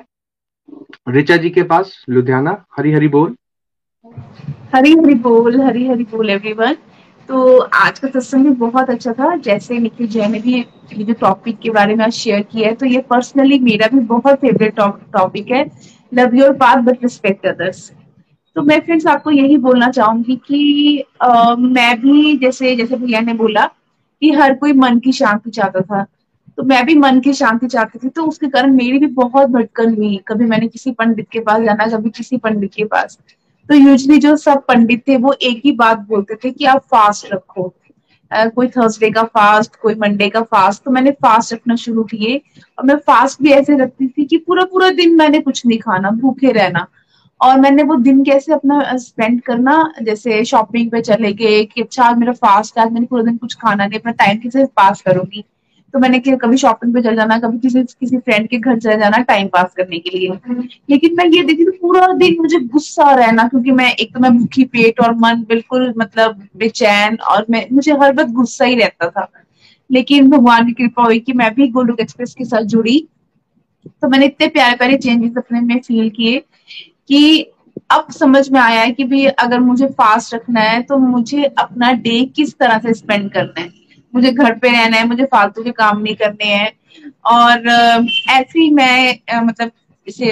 [1.10, 3.36] रिचा जी के पास लुधियाना हरी हरी बोल।
[4.74, 6.76] हरी हरी बोल हरी हरी बोल एवरीवन
[7.30, 11.14] तो आज का सत्संग भी बहुत अच्छा था जैसे निखिल जैन ने भी ये जो
[11.14, 14.80] टॉपिक के बारे में शेयर किया है तो ये पर्सनली मेरा भी बहुत फेवरेट
[15.14, 15.66] टॉपिक है।
[16.12, 17.92] Love your path but respect others
[18.56, 23.34] तो मैं फ्रेंड्स आपको यही बोलना चाहूँगी कि आ, मैं भी जैसे जैसे भैया ने
[23.34, 26.06] बोला कि हर कोई मन की शांति चाहता था।
[26.60, 29.93] तो मैं भी मन की शांति चाहती थी तो उसके कारण मेरी भी बहुत भटकन
[29.95, 33.18] हुई। कभी मैंने किसी पंडित के पास जाना कभी किसी पंडित के पास।
[33.70, 37.32] तो यूजली जो सब पंडित थे वो एक ही बात बोलते थे कि आप फास्ट
[37.34, 37.64] रखो।
[38.32, 42.36] uh, कोई थर्सडे का फास्ट कोई मंडे का फास्ट तो मैंने फास्ट रखना शुरू किए
[42.80, 46.12] और मैं फास्ट भी ऐसे रखती थी कि पूरा पूरा दिन मैंने कुछ नहीं खाना
[46.12, 46.86] भूखे रहना।
[47.41, 52.12] और मैंने वो दिन कैसे अपना स्पेंड करना जैसे शॉपिंग पे चले गए कि अच्छा
[52.16, 55.43] मेरा फास्ट आज मैंने पूरा दिन कुछ खाना नहीं अपना टाइम कैसे पास करूँगी?
[55.94, 59.18] तो मैंने कभी शॉपिंग पे चल जाना, कभी किसी किसी फ्रेंड के घर चले जाना
[59.24, 63.48] टाइम पास करने के लिए। लेकिन मैं ये देखी तो पूरा दिन मुझे गुस्सा रहना
[63.48, 67.92] क्योंकि मैं, एक तो मैं भूखी पेट और मन बिल्कुल मतलब बेचैन और मैं, मुझे
[67.94, 69.32] हर वक्त गुस्सा ही रहता था।
[69.90, 73.00] लेकिन भगवान की कृपा हुई कि मैं भी गोल्ड एक्सप्रेस के साथ जुड़ी।
[73.86, 76.38] तो मैंने इतने प्यारे प्यारे चेंजेस अपने में फील किए
[77.08, 77.52] कि
[77.92, 81.92] अब समझ में आया है कि भी अगर मुझे फास्ट रखना है तो मुझे अपना
[81.98, 83.79] डे किस तरह से स्पेंड करना है।
[84.14, 86.72] मुझे घर पे रहना है, मुझे फालतू के काम नहीं करने हैं।
[87.28, 87.68] और
[88.32, 89.72] ऐसे ही मैं मतलब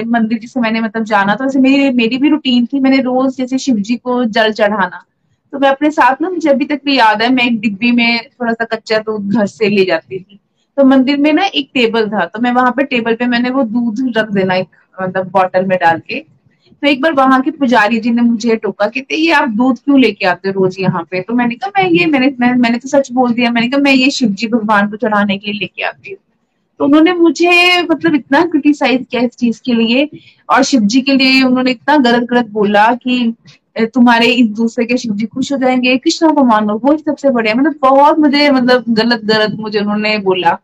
[0.08, 3.76] मंदिर जिसे मैंने मतलब जाना तो मेरी मेरी भी रूटीन थी, मैंने रोज जैसे शिव
[3.80, 5.04] जी को जल चढ़ाना।
[5.54, 8.30] तो मैं अपने साथ ना, मुझे अभी तक भी याद है, मैं एक डिब्बी में
[8.32, 10.40] थोड़ा सा कच्चा दूध घर से ले जाती थी।
[10.78, 13.64] तो मंदिर में ना एक टेबल था तो मैं वहाँ पे टेबल पे मैंने वो
[13.66, 14.68] दूध रख देना, एक
[14.98, 16.20] मतलब बॉटल में डाल के।
[16.84, 20.00] तो एक बार वहाँ के पुजारी जी ने मुझे टोका कि ये आप दूध क्यों
[20.00, 21.22] लेके आते हो रोज यहाँ पे?
[21.22, 23.94] तो मैंने कहा मैं ये मैंने मैं, मैंने तो सच बोल दिया मैंने कहा मैं
[23.94, 26.18] ये शिव जी भगवान को चढ़ाने के लिए लेके आती हूँ।
[26.80, 30.10] तो उन्होंने मुझे मतलब इतना क्रिटिसाइज किया इस चीज़ के लिए
[30.50, 33.34] और शिव जी के लिए उन्होंने इतना गलत गलत बोला कि
[33.94, 37.54] तुम्हारे इस दूसरे के शिव जी खुश हो जाएँगे कृष्णा को मानो वो सबसे बड़े
[37.54, 40.58] मतलब बहुत मुझे मतलब गलत गलत मुझे उन्होंने बोला।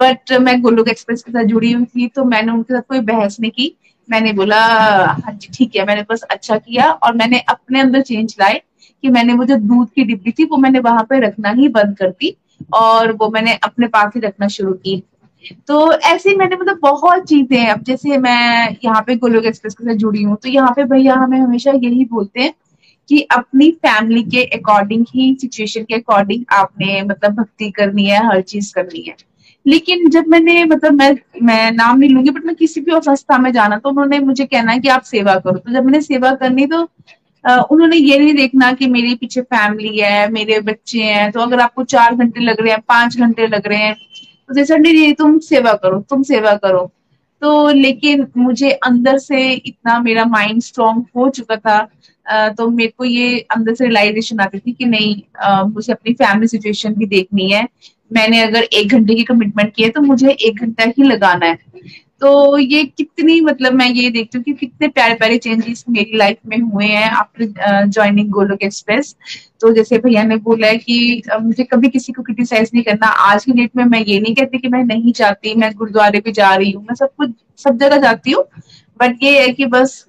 [0.00, 3.36] बट मैं गोलोक एक्सप्रेस के साथ जुड़ी हुई थी तो मैंने उनके साथ कोई बहस
[3.40, 3.74] नहीं की।
[4.10, 8.34] मैंने बोला हाँ जी, ठीक है, मैंने बस अच्छा किया और मैंने अपने अंदर चेंज
[8.40, 8.60] लाए
[9.04, 11.96] कि मैंने वो जो दूध की डिब्बी थी, वो मैंने वहाँ पे रखना ही बंद
[11.98, 12.36] कर दी
[12.74, 15.02] और वो मैंने अपने पास ही रखना शुरू की।
[15.68, 19.94] तो ऐसे मैंने मतलब बहुत चीज़ें अब जैसे मैं यहाँ पे गोलोक एक्सप्रेस के साथ
[19.96, 22.52] जुड़ी हूँ तो यहाँ पे भैया हमें हमेशा यही बोलते हैं
[23.08, 28.40] कि अपनी फैमिली के अकॉर्डिंग ही सिचुएशन के अकॉर्डिंग आपने मतलब भक्ति करनी है, हर
[28.42, 29.14] चीज़ करनी है।
[29.66, 33.50] लेकिन जब मैंने मतलब मैं मैं नाम नहीं लूँगी बट मैं किसी भी संस्था में
[33.52, 36.66] जाना तो उन्होंने मुझे कहना है कि आप सेवा करो। तो जब मैंने सेवा करनी
[36.66, 36.82] तो
[37.44, 41.84] उन्होंने ये नहीं देखना कि मेरे पीछे फैमिली है, मेरे बच्चे हैं तो अगर आपको
[41.84, 43.94] चार घंटे लग रहे हैं, पाँच घंटे लग रहे हैं
[44.48, 46.90] तो जैसा, नहीं तुम सेवा करो, तुम सेवा करो।
[47.42, 53.04] तो लेकिन मुझे अंदर से इतना मेरा माइंड स्ट्रॉन्ग हो चुका था तो मेरे को
[53.04, 55.14] ये अंदर से रिलाइजेशन आती थी कि नहीं
[55.68, 57.66] मुझे अपनी फैमिली सिचुएशन भी देखनी है।
[58.10, 61.58] मैंने अगर एक घंटे की कमिटमेंट की है तो मुझे एक घंटा ही लगाना है।
[62.20, 66.38] तो ये कितनी मतलब मैं ये देखती हूँ कि कितने प्यारे प्यारे चेंजेस मेरी लाइफ
[66.46, 69.14] में हुए हैं आफ्टर ज्वाइनिंग गोलोक एक्सप्रेस
[69.60, 73.44] तो जैसे भैया ने बोला है कि मुझे कभी किसी को क्रिटिसाइज नहीं करना। आज
[73.44, 76.54] की डेट में मैं ये नहीं कहती कि मैं नहीं जाती मैं गुरुद्वारे भी जा
[76.54, 78.44] रही हूँ, मैं सब कुछ, सब जगह जाती हूँ।
[79.00, 80.04] बट ये है कि बस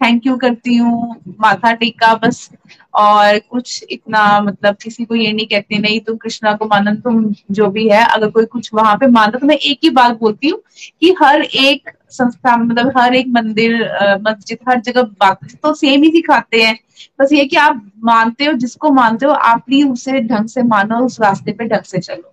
[0.00, 2.48] थैंक यू करती हूँ, माथा टेका बस।
[2.94, 7.34] और कुछ इतना मतलब किसी को ये नहीं कहती, नहीं, तुम कृष्णा को मानो, तुम
[7.50, 10.48] जो भी है, अगर कोई कुछ वहाँ पे मानता तो मैं एक ही बात बोलती
[10.48, 10.60] हूँ
[11.00, 13.74] कि हर एक संस्था मतलब हर एक मंदिर
[14.20, 16.78] मस्जिद, हर जगह बात तो सेम ही सिखाते हैं।
[17.20, 21.04] बस ये कि आप मानते हो, जिसको मानते हो, आप भी उसे ढंग से मानो,
[21.06, 22.32] उस रास्ते पे ढंग से चलो।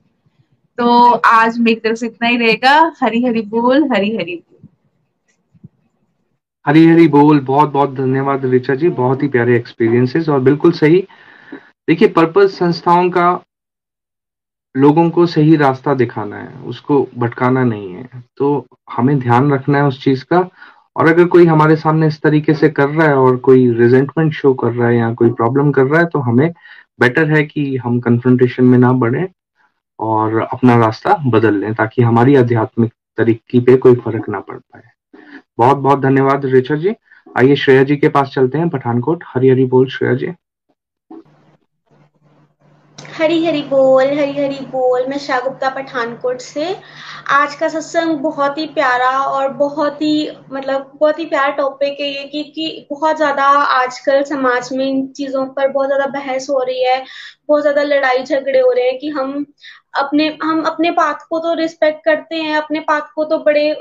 [0.77, 4.52] तो आज मेरी तरफ़ से इतना ही रहेगा। हरी हरी बोल हरी हरी बोल।
[6.65, 10.99] हरी हरी बोल, बहुत बहुत धन्यवाद ऋचा जी, बहुत ही प्यारे एक्सपीरियंसेस और बिल्कुल सही।
[11.87, 13.31] देखिए पर्पस संस्थाओं का
[14.75, 19.83] लोगों को सही रास्ता दिखाना है, उसको भटकाना नहीं है। तो हमें ध्यान रखना है
[19.83, 20.39] उस चीज़ का
[20.95, 24.53] और अगर कोई हमारे सामने इस तरीके से कर रहा है और कोई रिजेंटमेंट शो
[24.53, 26.49] कर रहा है या कोई प्रॉब्लम कर रहा है तो हमें
[26.99, 29.27] बेटर है कि हम कन्फ्रंटेशन में ना बढ़े
[29.99, 34.92] और अपना रास्ता बदल लें ताकि हमारी आध्यात्मिक तरीके पे कोई फ़र्क ना पड़ पाए।
[35.57, 36.95] बहुत बहुत धन्यवाद रिचा जी।
[37.27, 40.33] आइए श्रेया जी के पास चलते हैं पठानकोट। हरी हरी बोल श्रेया जी।
[42.97, 46.65] हरी हरी बोल हरी हरी बोल। मैं शाह गुप्ता पठानकोट से।
[47.31, 52.07] आज का सत्संग बहुत ही प्यारा और बहुत ही मतलब बहुत ही प्यारा टॉपिक है
[52.07, 53.43] ये कि, कि बहुत ज़्यादा
[53.75, 57.03] आजकल समाज में इन चीज़ों पर बहुत ज़्यादा बहस हो रही है
[57.47, 59.45] बहुत ज़्यादा लड़ाई झगड़े हो रहे हैं कि हम
[59.99, 63.71] अपने हम अपने पाथ को तो रिस्पेक्ट करते हैं अपने पाथ को तो बड़े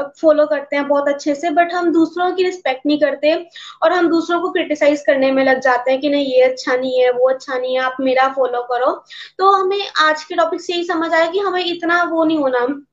[0.00, 3.48] फॉलो करते हैं बहुत अच्छे से बट हम दूसरों की रिस्पेक्ट नहीं करते
[3.82, 7.00] और हम दूसरों को क्रिटिसाइज करने में लग जाते हैं कि नहीं, ये अच्छा नहीं
[7.00, 9.04] है, वो अच्छा नहीं है, आप मेरा फॉलो करो।
[9.38, 12.84] तो हमें आज के टॉपिक से यही समझ आया कि हमें इतना वो नहीं होना।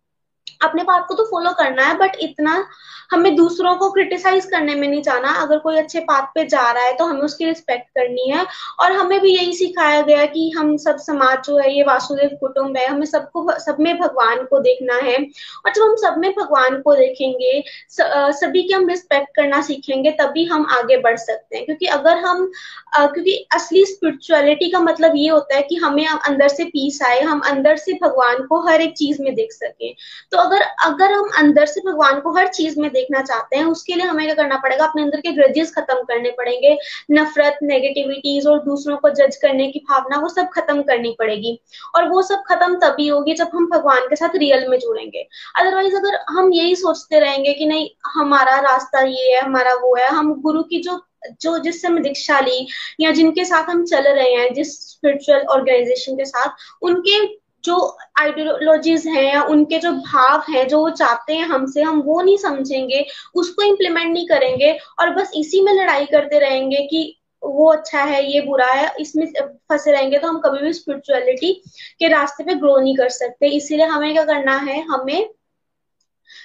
[0.63, 2.67] अपने बात को तो फॉलो करना है बट इतना
[3.15, 6.83] हमें दूसरों को क्रिटिसाइज करने में नहीं जाना। अगर कोई अच्छे पाथ पे जा रहा
[6.83, 8.45] है तो हमें उसकी रिस्पेक्ट करनी है।
[8.79, 12.77] और हमें भी यही सिखाया गया कि हम सब समाज जो है ये वासुदेव कुटुंब
[12.77, 16.79] है हमें सबको सब में भगवान को देखना है। और जब हम सब में भगवान
[16.81, 18.01] को देखेंगे स,
[18.39, 22.51] सभी की हम रिस्पेक्ट करना सीखेंगे तभी हम आगे बढ़ सकते हैं। क्योंकि अगर हम
[22.97, 27.39] क्योंकि असली स्पिरिचुअलिटी का मतलब ये होता है कि हमें अंदर से पीस आए हम
[27.45, 29.93] अंदर से भगवान को हर एक चीज़ में देख सके।
[30.31, 33.93] तो अगर अगर हम अंदर से भगवान को हर चीज़ में देखना चाहते हैं, उसके
[33.93, 34.85] लिए हमें क्या करना पड़ेगा?
[34.85, 36.77] अपने अंदर के ग्रजेस खत्म करने पड़ेंगे,
[37.11, 41.61] नफरत नेगेटिविटीज और दूसरों को जज करने की भावना, वो सब खत्म करनी पड़ेगी।
[41.95, 45.27] और वो सब खत्म तभी होगी जब हम भगवान के साथ रियल में जुड़ेंगे।
[45.59, 50.07] अदरवाइज़ अगर हम यही सोचते रहेंगे कि नहीं, हमारा रास्ता ये है, हमारा वो है,
[50.07, 51.01] हम गुरु की जो
[51.41, 52.67] जो जिससे हम दीक्षा ली
[52.99, 56.49] या जिनके साथ हम चल रहे हैं, जिस स्पिरिचुअल ऑर्गेनाइजेशन के साथ,
[56.81, 57.75] उनके जो
[58.19, 62.37] आइडियोलॉजीज हैं या उनके जो भाव हैं, जो वो चाहते हैं हमसे, हम वो नहीं
[62.37, 63.05] समझेंगे,
[63.35, 68.23] उसको इम्प्लीमेंट नहीं करेंगे और बस इसी में लड़ाई करते रहेंगे कि वो अच्छा है,
[68.25, 69.25] ये बुरा है, इसमें
[69.71, 71.53] फंसे रहेंगे तो हम कभी भी स्पिरिचुअलिटी
[71.99, 75.29] के रास्ते पे ग्रो नहीं कर सकते। इसीलिए हमें क्या करना है, हमें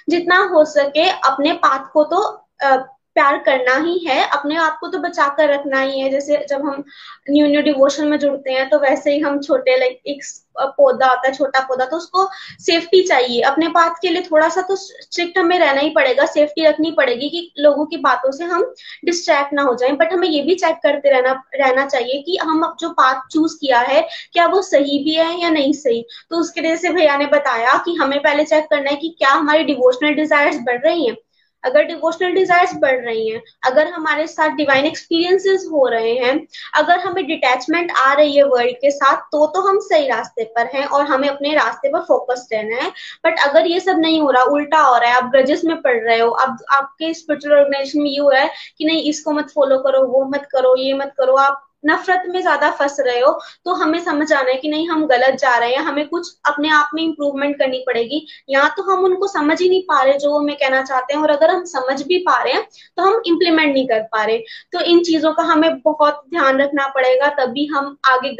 [0.09, 2.19] जितना हो सके अपने पाथ को तो
[2.63, 6.65] प्यार करना ही है, अपने आप को तो बचा कर रखना ही है। जैसे जब
[6.65, 6.83] हम
[7.29, 10.23] न्यू न्यू डिवोशन में जुड़ते हैं तो वैसे ही हम छोटे लाइक एक
[10.67, 14.61] पौधा होता है, छोटा पौधा तो उसको सेफ्टी चाहिए। अपने पाथ के लिए थोड़ा सा
[14.61, 18.73] तो स्ट्रिक्ट हमें रहना ही पड़ेगा सेफ्टी रखनी पड़ेगी कि लोगों की बातों से हम
[19.05, 22.63] डिस्ट्रैक्ट ना हो जाएँ। बट हमें ये भी चेक करते रहना रहना चाहिए कि हम
[22.63, 24.01] अब जो पाथ चूज़ किया है,
[24.33, 26.05] क्या वो सही भी है या नहीं सही?
[26.29, 29.29] तो उसके वजह से भैया ने बताया कि हमें पहले चेक करना है कि क्या
[29.29, 31.15] हमारी डिवोशनल डिजायर्स बढ़ रही हैं।
[31.63, 36.35] अगर डिवोशनल डिजायर्स बढ़ रही हैं, अगर हमारे साथ डिवाइन एक्सपीरियंसेस हो रहे हैं,
[36.75, 40.69] अगर हमें डिटैचमेंट आ रही है वर्ल्ड के साथ तो तो हम सही रास्ते पर
[40.75, 42.89] हैं और हमें अपने रास्ते पर फोकस रहना है।
[43.25, 45.97] बट अगर ये सब नहीं हो रहा, उल्टा हो रहा है, आप ग्रजेस में पढ़
[45.97, 49.51] रहे हो, अब आपके स्पिरिचुअल ऑर्गेनाइजेशन में ये हो रहा है कि नहीं, इसको मत
[49.55, 53.31] फॉलो करो, वो मत करो, ये मत करो, आप नफरत में ज़्यादा फंस रहे हो
[53.65, 56.69] तो हमें समझ आना है कि नहीं, हम गलत जा रहे हैं, हमें कुछ अपने
[56.71, 60.37] आप में इम्प्रूवमेंट करनी पड़ेगी। या तो हम उनको समझ ही नहीं पा रहे, जो
[60.37, 62.67] हमें कहना चाहते हैं, और अगर हम समझ भी पा रहे हैं
[62.97, 64.37] तो हम इम्प्लीमेंट नहीं कर पा रहे।
[64.73, 68.31] तो इन चीज़ों का हमें बहुत ध्यान रखना पड़ेगा, तभी हम आगे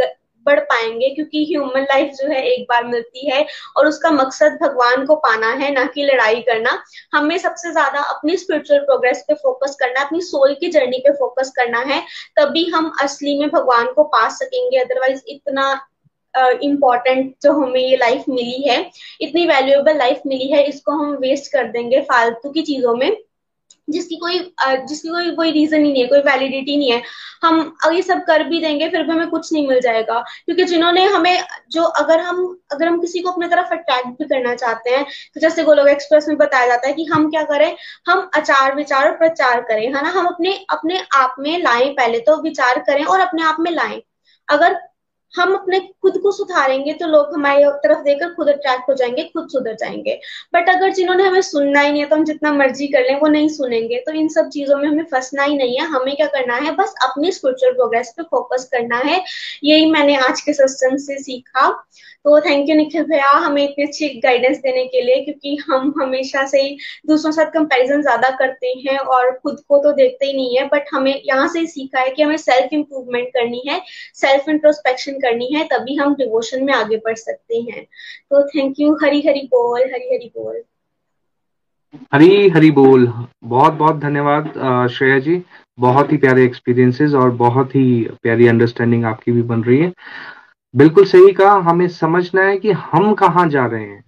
[0.45, 3.45] बढ़ पाएँगे क्योंकि ह्यूमन लाइफ जो है एक बार मिलती है
[3.77, 6.81] और उसका मकसद भगवान को पाना है ना कि लड़ाई करना।
[7.13, 11.53] हमें सबसे ज़्यादा अपनी स्पिरिचुअल प्रोग्रेस पे फोकस करना अपनी सोल की जर्नी पे फोकस
[11.55, 12.01] करना है
[12.37, 15.71] तभी हम असली में भगवान को पा सकेंगे। अदरवाइज़ इतना
[16.33, 18.79] इंपॉर्टेंट uh, जो हमें ये लाइफ मिली है
[19.21, 23.09] इतनी वैल्यूएबल लाइफ मिली है इसको हम वेस्ट कर देंगे फालतू की चीज़ों में।
[23.91, 24.39] जिसकी कोई
[24.87, 27.01] जिसकी कोई कोई रीजन ही नहीं है, कोई वैलिडिटी नहीं है।
[27.43, 31.05] हम ये सब कर भी देंगे, फिर भी हमें कुछ नहीं मिल जाएगा। क्योंकि जिन्होंने
[31.07, 35.03] हमें, जो अगर हम अगर हम किसी को अपने तरफ़ अट्रैक्ट भी करना चाहते हैं
[35.35, 37.75] तो जैसे गोलोक एक्सप्रेस में बताया जाता है कि हम क्या करें?
[38.07, 40.09] हम आचार विचार और प्रचार करें, है ना?
[40.09, 44.01] हम अपने अपने आप में लाएँ पहले तो विचार करें और अपने आप में लाएँ।
[44.49, 44.79] अगर
[45.35, 49.47] हम अपने खुद को सुधारेंगे तो लोग हमारी तरफ़ देखकर खुद अट्रैक्ट हो जाएँगे, खुद
[49.49, 50.19] सुधर जाएँगे।
[50.53, 53.27] बट अगर जिन्होंने हमें सुनना ही नहीं है तो हम जितना मर्ज़ी कर लें, वो
[53.27, 56.55] नहीं सुनेंगे। तो इन सब चीज़ों में हमें फंसना ही नहीं है। हमें क्या करना
[56.55, 56.71] है?
[56.71, 59.23] बस अपनी स्पिरिचुअल प्रोग्रेस पे फोकस करना है।
[59.63, 61.83] यही मैंने आज के सत्संग से सीखा।
[62.25, 66.45] तो थैंक यू निखिल भैया, हमें इतनी अच्छी गाइडेंस देने के लिए, क्योंकि हम हमेशा
[66.47, 66.75] से ही
[67.07, 70.89] दूसरों साथ कंपैरिजन ज़्यादा करते हैं और खुद को तो देखते ही नहीं है बट
[70.93, 73.81] हमें यहाँ से सीखा है कि हमें सेल्फ इम्प्रूवमेंट करनी है
[74.15, 78.93] सेल्फ इंट्रोस्पेक्शन करनी है, तभी हम डिवोशन में आगे बढ़ सकते हैं। तो थैंक यू
[79.03, 80.61] हरी हरी बोल, हरी हरी बोल।
[82.13, 83.07] हरी हरी बोल,
[83.45, 84.53] बहुत बहुत धन्यवाद
[84.91, 85.41] श्रेया जी।
[85.77, 87.83] बहुत ही प्यारे एक्सपीरियंसेस और बहुत ही
[88.23, 89.91] प्यारी अंडरस्टैंडिंग आपकी भी बन रही है।
[90.73, 94.03] बिल्कुल सही कहा, हमें समझना है कि हम कहाँ जा रहे हैं।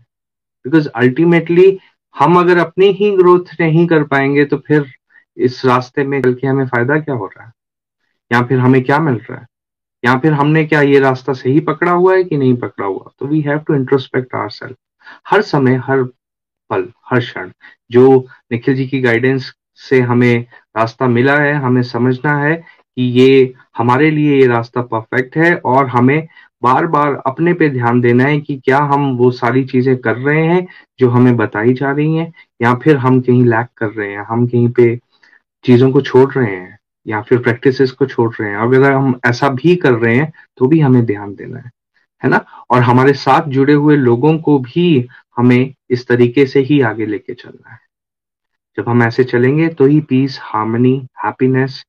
[0.65, 1.79] बिकॉज़ अल्टीमेटली
[2.15, 4.85] हम अगर अपनी ही ग्रोथ नहीं कर पाएँगे तो फिर
[5.37, 7.51] इस रास्ते में चल के हमें फ़ायदा क्या हो रहा है?
[8.31, 9.45] या फिर हमें क्या मिल रहा है?
[10.05, 13.11] या फिर हमने क्या ये रास्ता सही पकड़ा हुआ है कि नहीं पकड़ा हुआ?
[13.19, 14.75] तो we have to introspect our self
[15.27, 16.03] हर समय, हर
[16.69, 17.51] पल, हर क्षण,
[17.91, 20.45] जो निखिल जी की गाइडेंस से हमें
[20.77, 22.55] रास्ता मिला है, हमें समझना है
[22.97, 26.27] कि ये हमारे लिए ये रास्ता परफेक्ट है और हमें
[26.63, 30.45] बार बार अपने पे ध्यान देना है कि क्या हम वो सारी चीज़ें कर रहे
[30.47, 30.67] हैं
[30.99, 34.47] जो हमें बताई जा रही हैं, या फिर हम कहीं लैक कर रहे हैं, हम
[34.47, 34.95] कहीं पे
[35.65, 39.19] चीज़ों को छोड़ रहे हैं, या फिर प्रैक्टिसेस को छोड़ रहे हैं। और अगर हम
[39.25, 41.71] ऐसा भी कर रहे हैं तो भी हमें ध्यान देना है
[42.21, 42.45] है ना?
[42.71, 45.07] और हमारे साथ जुड़े हुए लोगों को भी
[45.37, 47.79] हमें इस तरीके से ही आगे लेके चलना है।
[48.77, 50.95] जब हम ऐसे चलेंगे तो ही पीस हार्मनी
[51.25, 51.83] हैप्पीनेस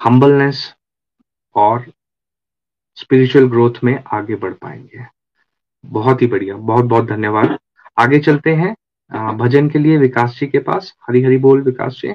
[0.00, 0.62] हम्बलनेस
[1.54, 1.84] और
[2.96, 5.04] स्पिरिचुअल ग्रोथ में आगे बढ़ पाएँगे।
[5.84, 7.58] बहुत ही बढ़िया, बहुत बहुत धन्यवाद।
[7.98, 8.74] आगे चलते हैं
[9.38, 12.08] भजन के लिए विकास जी के पास। हरी हरी बोल विकास जी।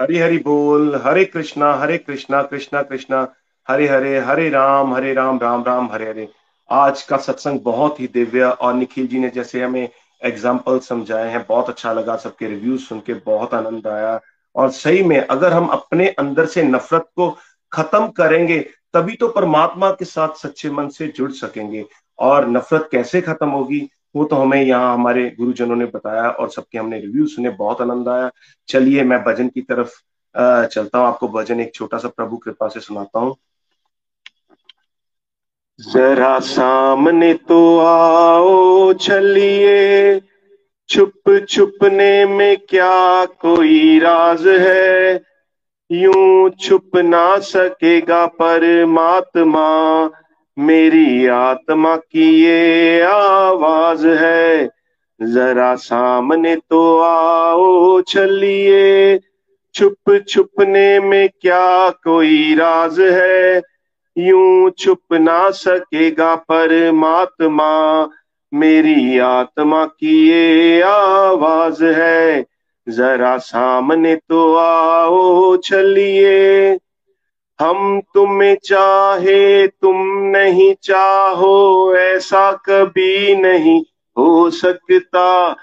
[0.00, 3.26] हरी हरी बोल, हरे कृष्णा हरे कृष्णा कृष्णा कृष्णा।
[3.68, 6.28] हरे हरे हरे राम हरे राम राम राम, हरे हरे।
[6.68, 9.88] आज का सत्संग बहुत ही दिव्य और निखिल जी ने जैसे हमें
[10.22, 14.20] एग्ज़ाम्पल समझाए हैं। बहुत अच्छा लगा सबके रिव्यूज़ सुन के, बहुत आनंद आया।
[14.54, 17.30] और सही में अगर हम अपने अंदर से नफरत को
[17.72, 18.58] खत्म करेंगे
[18.94, 21.84] तभी तो परमात्मा के साथ सच्चे मन से जुड़ सकेंगे।
[22.18, 26.78] और नफरत कैसे खत्म होगी, वो तो हमें यहाँ हमारे गुरुजनों ने बताया और सबके
[26.78, 28.30] हमने रिव्यू सुने, बहुत आनंद आया।
[28.68, 29.90] चलिए, मैं भजन की तरफ़
[30.34, 33.34] चलता हूँ। आपको भजन एक छोटा सा प्रभु कृपा से सुनाता हूँ।
[35.80, 40.20] जरा सामने तो आओ, चलिए।
[40.88, 45.25] छुप छुपने में क्या कोई राज है?
[45.90, 49.66] यूँ छुप ना सकेगा परमात्मा।
[50.56, 54.70] मेरी आत्मा की ये आवाज़ है,
[55.20, 59.18] जरा सामने तो आओ चलिए।
[59.74, 63.62] छुप छुपने में क्या कोई राज है?
[64.16, 67.70] यूँ छुप ना सकेगा परमात्मा।
[68.52, 72.55] मेरी आत्मा की ये आवाज़ है
[72.88, 76.78] जरा सामने तो आओ चलिए।
[77.60, 83.82] हम तुम्हें चाहे, तुम नहीं चाहो, ऐसा कभी नहीं
[84.18, 85.56] हो सकता।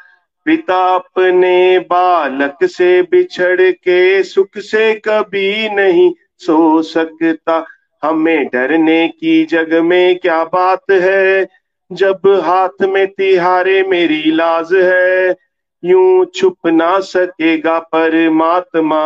[0.46, 7.66] पिता अपने बालक से बिछड़ के सुख से कभी नहीं सो सकता।
[8.04, 11.48] हमें डरने की जग में क्या बात है?
[11.92, 15.36] जब हाथ में तिहारे मेरी लाज है
[15.84, 19.04] यूँ छुप ना सकेगा परमात्मा।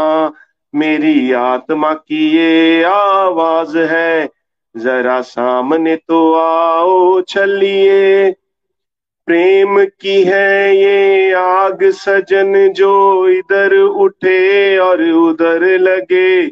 [0.73, 4.29] मेरी आत्मा की ये आवाज़ है,
[4.75, 8.31] जरा सामने तो आओ चलिए
[9.27, 16.47] प्रेम की है ये आग सजन जो इधर उठे और उधर लगे।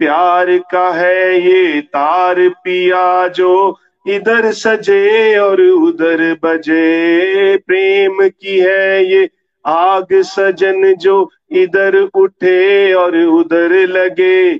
[0.00, 9.04] प्यार का है ये तार पिया जो इधर सजे और उधर बजे। प्रेम की है
[9.04, 9.28] ये
[9.66, 14.54] आग सजन जो इधर उठे और उधर लगे।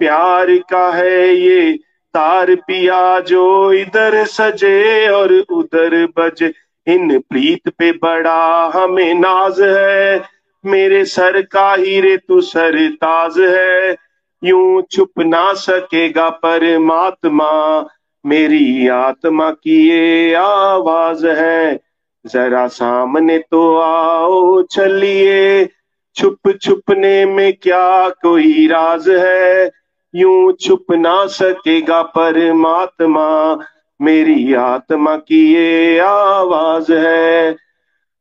[0.00, 1.72] प्यार का है ये
[2.14, 6.52] तार पिया जो इधर सजे और उधर बजे।
[6.86, 10.22] इन प्रीत पे बड़ा हमें नाज है।
[10.66, 13.96] मेरे सर का हीरे तू सर ताज है।
[14.44, 17.86] यूँ छुप ना सकेगा परमात्मा।
[18.26, 21.87] मेरी आत्मा की ये आवाज़ है।
[22.26, 25.68] जरा सामने तो आओ, चलिए।
[26.16, 29.70] छुप छुपने में क्या कोई राज है?
[30.14, 33.58] यूँ छुप ना सकेगा परमात्मा।
[34.02, 37.56] मेरी आत्मा की ये आवाज़ है।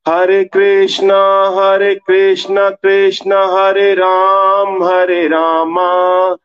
[0.08, 6.36] Hare Krishna Hare Krishna Krishna, Hare Ram, Hare Rama.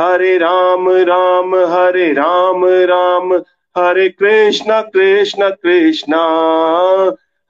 [0.00, 3.42] Hare Ram Ram, Hare Ram Ram.
[3.78, 6.14] Hare Krishna Krishna Krishna.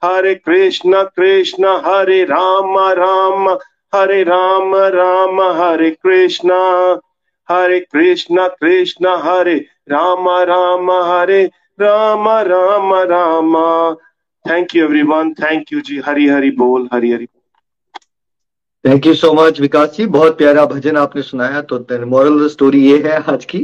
[0.03, 3.47] Hare Krishna Krishna, Hare Ram Ram.
[3.95, 6.49] Hare Ram Ram, Hare Krishna.
[7.49, 9.55] Hare Krishna Krishna, Hare
[9.89, 11.43] Ram Ram, Hare
[11.79, 13.55] Ram Ram Ram.
[14.45, 16.01] Thank you everyone thank you ji.
[16.05, 17.25] Hari Hari बोल, Hari Hari
[18.85, 20.05] thank you so much Vikas ji.
[20.05, 23.59] बहुत प्यारा भजन आपने सुनाया। तो moral story ये है आज की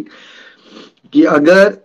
[1.13, 1.77] कि अगर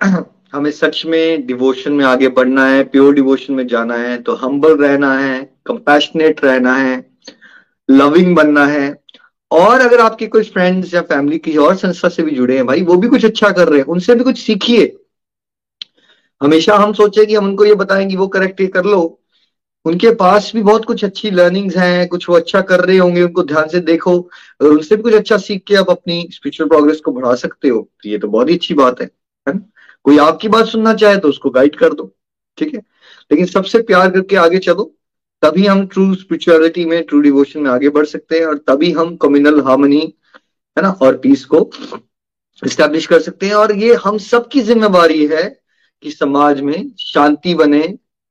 [0.53, 4.77] हमें सच में डिवोशन में आगे बढ़ना है प्योर डिवोशन में जाना है तो हम्बल
[4.77, 6.97] रहना है कंपैशनेट रहना है
[7.91, 9.03] लविंग बनना है।
[9.51, 12.83] और अगर आपके कुछ फ्रेंड्स या फैमिली किसी और संस्था से भी जुड़े हैं, भाई,
[12.83, 14.97] वो भी कुछ अच्छा कर रहे हैं, उनसे भी कुछ सीखिए।
[16.41, 19.21] हमेशा हम सोचे कि हम उनको ये बताएँ कि वो करेक्ट ये कर लो।
[19.85, 23.43] उनके पास भी बहुत कुछ अच्छी लर्निंग्स हैं, कुछ वो अच्छा कर रहे होंगे, उनको
[23.43, 24.21] ध्यान से देखो
[24.61, 27.89] अगर उनसे भी कुछ अच्छा सीख के आप अपनी स्पिरिचुअल प्रोग्रेस को बढ़ा सकते हो।
[28.03, 29.11] तो ये तो बहुत ही अच्छी बात है
[29.47, 29.78] है
[30.09, 32.05] कोई आपकी बात सुनना चाहे तो उसको गाइड कर दो,
[32.59, 32.81] ठीक है?
[33.31, 34.85] लेकिन सबसे प्यार करके आगे चलो,
[35.43, 39.15] तभी हम ट्रू स्पिरिचुअलिटी में ट्रू डिवोशन में आगे बढ़ सकते हैं और तभी हम
[39.17, 40.01] कम्युनल हार्मनी
[40.77, 41.71] है ना, और पीस को
[42.63, 45.43] स्टैब्लिश कर सकते हैं। और ये हम सबकी जिम्मेवारी है
[46.03, 47.83] कि समाज में शांति बने,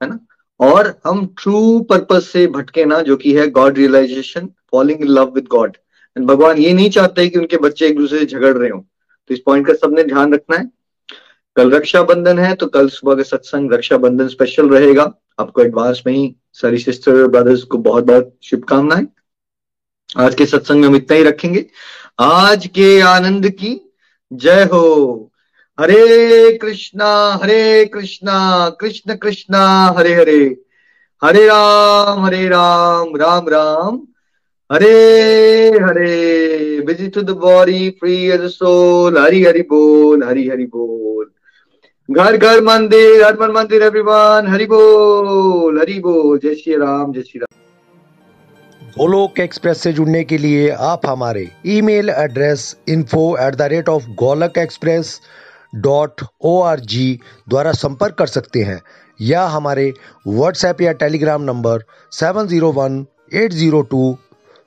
[0.01, 0.19] है ना?
[0.59, 5.31] और हम ट्रू पर्पज से भटके ना, जो कि है God realisation falling in love
[5.35, 5.77] with God
[6.17, 8.79] and भगवान ये नहीं चाहते कि उनके बच्चे एक दूसरे से झगड़ रहे हो।
[9.29, 10.76] तो इस पॉइंट का सबने ध्यान रखना है।
[11.57, 15.03] कल रक्षाबंधन है तो कल सुबह का सत्संग रक्षाबंधन स्पेशल रहेगा।
[15.39, 19.07] आपको एडवांस में ही सारी सिस्टर ब्रदर्स को बहुत बहुत शुभकामनाएँ।
[20.17, 21.65] आज के सत्संग में हम इतना ही रखेंगे।
[22.19, 23.71] आज के आनंद की
[24.31, 25.31] जय हो।
[25.77, 27.09] Hare Krishna
[27.43, 29.63] Hare Krishna, Krishna Krishna,
[29.97, 30.43] Hare Hare.
[31.21, 34.01] Hare Ram Hare Ram Ram Ram.
[34.69, 36.81] Hare Hare.
[36.81, 41.31] Busy to the body free as soul Hari Hari बोल, हरि हरि बोल।
[42.09, 47.21] घर घर मंदिर हर मन मंदिर एवरीवन हरि बोल हरि बोल, जय श्री राम, जय
[47.21, 53.61] श्री राम। गोलोक एक्सप्रेस से जुड़ने के लिए आप हमारे email address info at the
[53.73, 55.19] rate of Golok express
[55.75, 58.81] dot O R G द्वारा संपर्क कर सकते हैं,
[59.19, 59.91] या हमारे
[60.27, 61.83] व्हाट्सएप या Telegram number
[62.13, 64.17] seven zero one eight zero two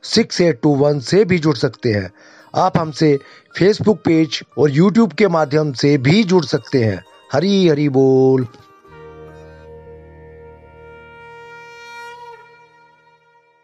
[0.04, 2.10] six eight two one से भी जुड़ सकते हैं।
[2.58, 3.18] आप हमसे
[3.54, 8.46] फेसबुक पेज और यूट्यूब के माध्यम से भी जुड़ सकते हैं। हरी हरी बोल।